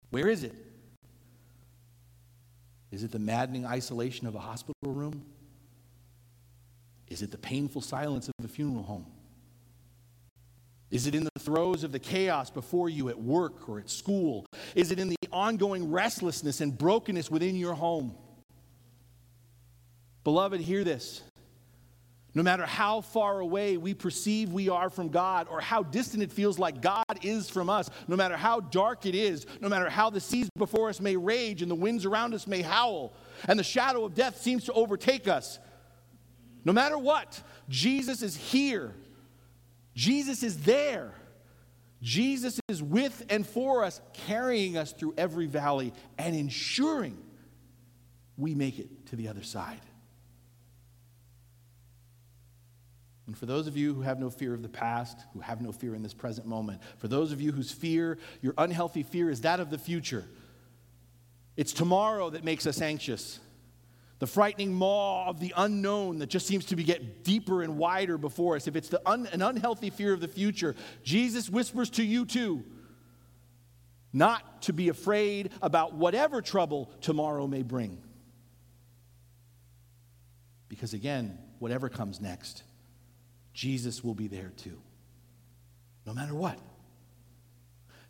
Where 0.09 0.27
is 0.27 0.43
it? 0.43 0.55
Is 2.91 3.03
it 3.03 3.11
the 3.11 3.19
maddening 3.19 3.65
isolation 3.65 4.27
of 4.27 4.35
a 4.35 4.39
hospital 4.39 4.91
room? 4.91 5.23
Is 7.09 7.21
it 7.21 7.31
the 7.31 7.37
painful 7.37 7.81
silence 7.81 8.29
of 8.29 8.45
a 8.45 8.47
funeral 8.47 8.83
home? 8.83 9.05
Is 10.91 11.05
it 11.05 11.13
in 11.13 11.23
the 11.23 11.39
throes 11.39 11.83
of 11.83 11.91
the 11.91 11.99
chaos 11.99 12.49
before 12.49 12.89
you 12.89 13.09
at 13.09 13.19
work 13.19 13.69
or 13.69 13.79
at 13.79 13.89
school? 13.89 14.45
Is 14.75 14.91
it 14.91 14.99
in 14.99 15.09
the 15.09 15.15
ongoing 15.31 15.91
restlessness 15.91 16.61
and 16.61 16.75
brokenness 16.75 17.29
within 17.29 17.55
your 17.55 17.73
home? 17.75 18.15
Beloved, 20.23 20.61
hear 20.61 20.83
this. 20.83 21.21
No 22.35 22.43
matter 22.43 22.65
how 22.65 23.01
far 23.01 23.39
away 23.39 23.77
we 23.77 23.93
perceive 23.93 24.51
we 24.51 24.69
are 24.69 24.89
from 24.89 25.09
God 25.09 25.47
or 25.49 25.61
how 25.61 25.81
distant 25.81 26.21
it 26.21 26.31
feels 26.31 26.59
like 26.59 26.81
God 26.81 27.03
is 27.23 27.49
from 27.49 27.69
us, 27.69 27.89
no 28.07 28.15
matter 28.15 28.37
how 28.37 28.59
dark 28.59 29.05
it 29.05 29.15
is, 29.15 29.47
no 29.61 29.69
matter 29.69 29.89
how 29.89 30.11
the 30.11 30.19
seas 30.19 30.47
before 30.55 30.89
us 30.89 30.99
may 30.99 31.15
rage 31.15 31.63
and 31.63 31.71
the 31.71 31.75
winds 31.75 32.05
around 32.05 32.35
us 32.35 32.45
may 32.45 32.61
howl, 32.61 33.13
and 33.47 33.57
the 33.57 33.63
shadow 33.63 34.05
of 34.05 34.13
death 34.13 34.39
seems 34.39 34.63
to 34.65 34.73
overtake 34.73 35.27
us, 35.27 35.57
no 36.69 36.73
matter 36.73 36.99
what, 36.99 37.41
Jesus 37.67 38.21
is 38.21 38.35
here. 38.35 38.93
Jesus 39.95 40.43
is 40.43 40.61
there. 40.65 41.15
Jesus 41.99 42.59
is 42.67 42.83
with 42.83 43.25
and 43.27 43.43
for 43.43 43.83
us, 43.83 43.99
carrying 44.27 44.77
us 44.77 44.91
through 44.91 45.15
every 45.17 45.47
valley 45.47 45.93
and 46.19 46.35
ensuring 46.35 47.17
we 48.37 48.53
make 48.53 48.77
it 48.77 49.07
to 49.07 49.15
the 49.15 49.29
other 49.29 49.41
side. 49.41 49.81
And 53.25 53.35
for 53.35 53.47
those 53.47 53.65
of 53.65 53.75
you 53.75 53.95
who 53.95 54.01
have 54.01 54.19
no 54.19 54.29
fear 54.29 54.53
of 54.53 54.61
the 54.61 54.69
past, 54.69 55.17
who 55.33 55.39
have 55.39 55.63
no 55.63 55.71
fear 55.71 55.95
in 55.95 56.03
this 56.03 56.13
present 56.13 56.45
moment, 56.45 56.81
for 56.99 57.07
those 57.07 57.31
of 57.31 57.41
you 57.41 57.51
whose 57.51 57.71
fear, 57.71 58.19
your 58.43 58.53
unhealthy 58.59 59.01
fear, 59.01 59.31
is 59.31 59.41
that 59.41 59.59
of 59.59 59.71
the 59.71 59.79
future, 59.79 60.23
it's 61.57 61.73
tomorrow 61.73 62.29
that 62.29 62.43
makes 62.43 62.67
us 62.67 62.79
anxious. 62.79 63.39
The 64.19 64.27
frightening 64.27 64.73
maw 64.73 65.29
of 65.29 65.39
the 65.39 65.53
unknown 65.55 66.19
that 66.19 66.27
just 66.27 66.45
seems 66.45 66.65
to 66.65 66.75
be 66.75 66.83
get 66.83 67.23
deeper 67.23 67.63
and 67.63 67.77
wider 67.77 68.17
before 68.17 68.57
us. 68.57 68.67
If 68.67 68.75
it's 68.75 68.93
un, 69.05 69.27
an 69.31 69.41
unhealthy 69.41 69.89
fear 69.89 70.13
of 70.13 70.19
the 70.19 70.27
future, 70.27 70.75
Jesus 71.03 71.49
whispers 71.49 71.89
to 71.91 72.03
you 72.03 72.25
too 72.25 72.63
not 74.11 74.63
to 74.63 74.73
be 74.73 74.89
afraid 74.89 75.51
about 75.61 75.93
whatever 75.93 76.41
trouble 76.41 76.91
tomorrow 77.01 77.47
may 77.47 77.61
bring. 77.61 78.01
Because 80.67 80.93
again, 80.93 81.37
whatever 81.59 81.89
comes 81.89 82.19
next, 82.19 82.63
Jesus 83.53 84.03
will 84.03 84.13
be 84.13 84.27
there 84.27 84.51
too, 84.57 84.79
no 86.05 86.13
matter 86.13 86.33
what. 86.33 86.59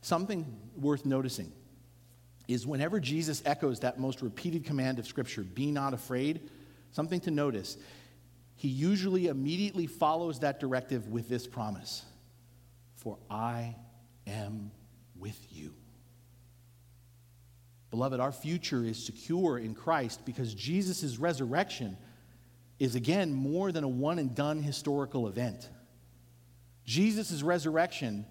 Something 0.01 0.57
worth 0.77 1.05
noticing 1.05 1.51
is 2.49 2.65
whenever 2.65 2.99
Jesus 2.99 3.43
echoes 3.45 3.79
that 3.81 3.99
most 3.99 4.23
repeated 4.23 4.65
command 4.65 4.97
of 4.97 5.05
Scripture, 5.05 5.43
be 5.43 5.69
not 5.69 5.93
afraid, 5.93 6.49
something 6.91 7.19
to 7.19 7.31
notice, 7.31 7.77
he 8.55 8.67
usually 8.67 9.27
immediately 9.27 9.85
follows 9.85 10.39
that 10.39 10.59
directive 10.59 11.07
with 11.07 11.29
this 11.29 11.47
promise 11.47 12.03
For 12.95 13.17
I 13.29 13.75
am 14.25 14.71
with 15.15 15.39
you. 15.51 15.75
Beloved, 17.91 18.19
our 18.19 18.31
future 18.31 18.83
is 18.83 19.03
secure 19.03 19.59
in 19.59 19.75
Christ 19.75 20.25
because 20.25 20.53
Jesus' 20.55 21.17
resurrection 21.17 21.97
is 22.79 22.95
again 22.95 23.31
more 23.31 23.71
than 23.71 23.83
a 23.83 23.87
one 23.87 24.17
and 24.17 24.33
done 24.33 24.63
historical 24.63 25.27
event. 25.27 25.69
Jesus' 26.83 27.43
resurrection 27.43 28.25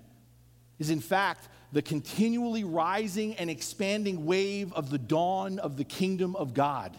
is, 0.80 0.90
in 0.90 1.00
fact, 1.00 1.48
the 1.72 1.82
continually 1.82 2.64
rising 2.64 3.34
and 3.36 3.50
expanding 3.50 4.24
wave 4.24 4.72
of 4.72 4.90
the 4.90 4.98
dawn 4.98 5.58
of 5.58 5.76
the 5.76 5.84
kingdom 5.84 6.34
of 6.36 6.54
God. 6.54 6.96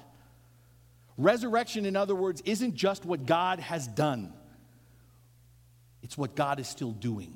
Resurrection, 1.18 1.86
in 1.86 1.96
other 1.96 2.16
words, 2.16 2.42
isn't 2.46 2.76
just 2.76 3.04
what 3.04 3.26
God 3.26 3.60
has 3.60 3.88
done, 3.88 4.34
it's 6.02 6.18
what 6.18 6.36
God 6.36 6.60
is 6.60 6.68
still 6.68 6.92
doing. 6.92 7.36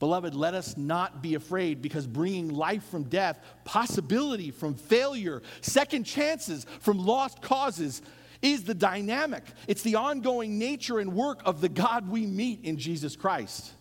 Beloved, 0.00 0.34
let 0.34 0.54
us 0.54 0.76
not 0.76 1.22
be 1.22 1.34
afraid 1.34 1.80
because 1.80 2.06
bringing 2.06 2.50
life 2.50 2.84
from 2.90 3.04
death, 3.04 3.38
possibility 3.64 4.50
from 4.50 4.74
failure, 4.74 5.40
second 5.62 6.04
chances 6.04 6.66
from 6.80 6.98
lost 6.98 7.40
causes 7.40 8.02
is 8.42 8.64
the 8.64 8.74
dynamic. 8.74 9.44
It's 9.66 9.82
the 9.82 9.94
ongoing 9.94 10.58
nature 10.58 10.98
and 10.98 11.14
work 11.14 11.40
of 11.46 11.60
the 11.60 11.70
God 11.70 12.08
we 12.08 12.26
meet 12.26 12.64
in 12.64 12.76
Jesus 12.76 13.16
Christ. 13.16 13.72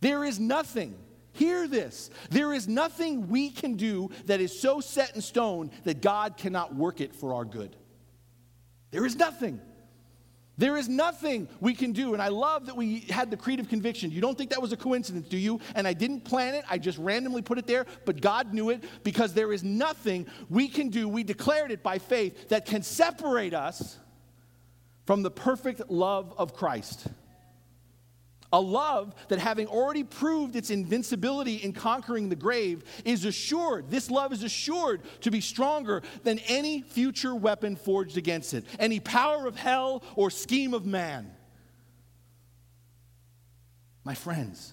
There 0.00 0.24
is 0.24 0.38
nothing, 0.38 0.96
hear 1.32 1.66
this, 1.66 2.10
there 2.30 2.52
is 2.52 2.68
nothing 2.68 3.28
we 3.28 3.50
can 3.50 3.74
do 3.74 4.10
that 4.26 4.40
is 4.40 4.58
so 4.58 4.80
set 4.80 5.14
in 5.14 5.20
stone 5.20 5.70
that 5.84 6.00
God 6.00 6.36
cannot 6.36 6.74
work 6.74 7.00
it 7.00 7.14
for 7.14 7.34
our 7.34 7.44
good. 7.44 7.76
There 8.90 9.04
is 9.04 9.16
nothing. 9.16 9.60
There 10.58 10.76
is 10.76 10.88
nothing 10.88 11.48
we 11.60 11.72
can 11.72 11.92
do. 11.92 12.14
And 12.14 12.22
I 12.22 12.28
love 12.28 12.66
that 12.66 12.76
we 12.76 13.00
had 13.00 13.30
the 13.30 13.36
creed 13.36 13.60
of 13.60 13.68
conviction. 13.68 14.10
You 14.10 14.20
don't 14.20 14.36
think 14.36 14.50
that 14.50 14.60
was 14.60 14.72
a 14.72 14.76
coincidence, 14.76 15.28
do 15.28 15.38
you? 15.38 15.60
And 15.76 15.86
I 15.86 15.92
didn't 15.92 16.22
plan 16.22 16.54
it, 16.54 16.64
I 16.68 16.78
just 16.78 16.98
randomly 16.98 17.42
put 17.42 17.58
it 17.58 17.66
there, 17.66 17.86
but 18.04 18.20
God 18.20 18.52
knew 18.52 18.70
it 18.70 18.82
because 19.04 19.34
there 19.34 19.52
is 19.52 19.62
nothing 19.62 20.26
we 20.48 20.66
can 20.66 20.88
do. 20.88 21.08
We 21.08 21.22
declared 21.22 21.70
it 21.70 21.82
by 21.84 21.98
faith 21.98 22.48
that 22.48 22.66
can 22.66 22.82
separate 22.82 23.54
us 23.54 23.98
from 25.06 25.22
the 25.22 25.30
perfect 25.30 25.88
love 25.88 26.34
of 26.36 26.54
Christ. 26.54 27.06
A 28.50 28.60
love 28.60 29.14
that, 29.28 29.38
having 29.38 29.66
already 29.66 30.04
proved 30.04 30.56
its 30.56 30.70
invincibility 30.70 31.56
in 31.56 31.74
conquering 31.74 32.30
the 32.30 32.36
grave, 32.36 32.82
is 33.04 33.26
assured, 33.26 33.90
this 33.90 34.10
love 34.10 34.32
is 34.32 34.42
assured 34.42 35.02
to 35.20 35.30
be 35.30 35.42
stronger 35.42 36.02
than 36.24 36.38
any 36.40 36.80
future 36.80 37.34
weapon 37.34 37.76
forged 37.76 38.16
against 38.16 38.54
it, 38.54 38.64
any 38.78 39.00
power 39.00 39.46
of 39.46 39.54
hell 39.54 40.02
or 40.16 40.30
scheme 40.30 40.72
of 40.72 40.86
man. 40.86 41.30
My 44.02 44.14
friends, 44.14 44.72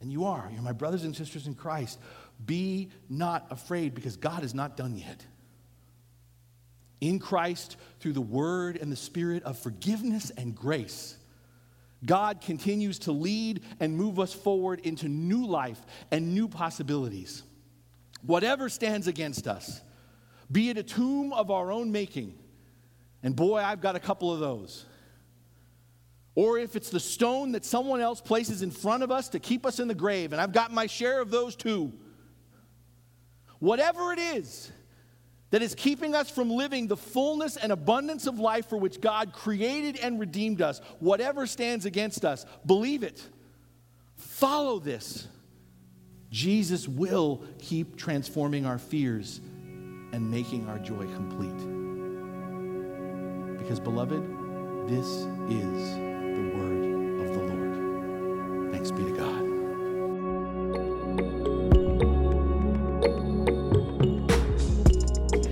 and 0.00 0.10
you 0.10 0.24
are, 0.24 0.50
you're 0.52 0.62
my 0.62 0.72
brothers 0.72 1.04
and 1.04 1.14
sisters 1.14 1.46
in 1.46 1.54
Christ, 1.54 2.00
be 2.44 2.90
not 3.08 3.46
afraid 3.50 3.94
because 3.94 4.16
God 4.16 4.42
is 4.42 4.54
not 4.54 4.76
done 4.76 4.96
yet. 4.96 5.24
In 7.00 7.20
Christ, 7.20 7.76
through 8.00 8.14
the 8.14 8.20
word 8.20 8.76
and 8.76 8.90
the 8.90 8.96
spirit 8.96 9.44
of 9.44 9.56
forgiveness 9.56 10.30
and 10.36 10.56
grace, 10.56 11.16
God 12.04 12.40
continues 12.40 12.98
to 13.00 13.12
lead 13.12 13.62
and 13.78 13.96
move 13.96 14.18
us 14.18 14.32
forward 14.32 14.80
into 14.80 15.08
new 15.08 15.46
life 15.46 15.80
and 16.10 16.34
new 16.34 16.48
possibilities. 16.48 17.42
Whatever 18.22 18.68
stands 18.68 19.06
against 19.06 19.46
us, 19.46 19.80
be 20.50 20.70
it 20.70 20.78
a 20.78 20.82
tomb 20.82 21.32
of 21.32 21.50
our 21.50 21.70
own 21.70 21.92
making, 21.92 22.38
and 23.22 23.36
boy, 23.36 23.58
I've 23.58 23.80
got 23.80 23.96
a 23.96 24.00
couple 24.00 24.32
of 24.32 24.40
those. 24.40 24.84
Or 26.34 26.58
if 26.58 26.76
it's 26.76 26.90
the 26.90 27.00
stone 27.00 27.52
that 27.52 27.64
someone 27.64 28.00
else 28.00 28.20
places 28.20 28.62
in 28.62 28.70
front 28.70 29.02
of 29.02 29.10
us 29.10 29.28
to 29.30 29.38
keep 29.38 29.66
us 29.66 29.78
in 29.78 29.88
the 29.88 29.94
grave, 29.94 30.32
and 30.32 30.40
I've 30.40 30.52
got 30.52 30.72
my 30.72 30.86
share 30.86 31.20
of 31.20 31.30
those 31.30 31.54
too. 31.54 31.92
Whatever 33.58 34.12
it 34.12 34.18
is, 34.18 34.72
that 35.52 35.62
is 35.62 35.74
keeping 35.74 36.14
us 36.14 36.30
from 36.30 36.50
living 36.50 36.88
the 36.88 36.96
fullness 36.96 37.58
and 37.58 37.70
abundance 37.72 38.26
of 38.26 38.38
life 38.38 38.68
for 38.70 38.78
which 38.78 39.00
God 39.02 39.34
created 39.34 39.98
and 39.98 40.18
redeemed 40.18 40.62
us, 40.62 40.80
whatever 40.98 41.46
stands 41.46 41.84
against 41.84 42.24
us, 42.24 42.46
believe 42.64 43.02
it. 43.02 43.22
Follow 44.16 44.78
this. 44.78 45.28
Jesus 46.30 46.88
will 46.88 47.44
keep 47.58 47.96
transforming 47.96 48.64
our 48.64 48.78
fears 48.78 49.40
and 50.12 50.30
making 50.30 50.66
our 50.70 50.78
joy 50.78 51.04
complete. 51.14 51.58
Because, 53.58 53.78
beloved, 53.78 54.22
this 54.88 55.06
is 55.06 55.94
the 55.94 56.52
word 56.56 57.26
of 57.26 57.34
the 57.34 57.42
Lord. 57.54 58.72
Thanks 58.72 58.90
be 58.90 59.04
to 59.04 59.16
God. 59.18 59.31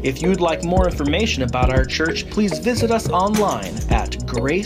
If 0.02 0.22
you'd 0.22 0.40
like 0.40 0.64
more 0.64 0.88
information 0.88 1.42
about 1.42 1.70
our 1.70 1.84
church, 1.84 2.28
please 2.30 2.58
visit 2.58 2.90
us 2.90 3.08
online 3.10 3.74
at 3.90 4.12
gracehb.org. 4.26 4.60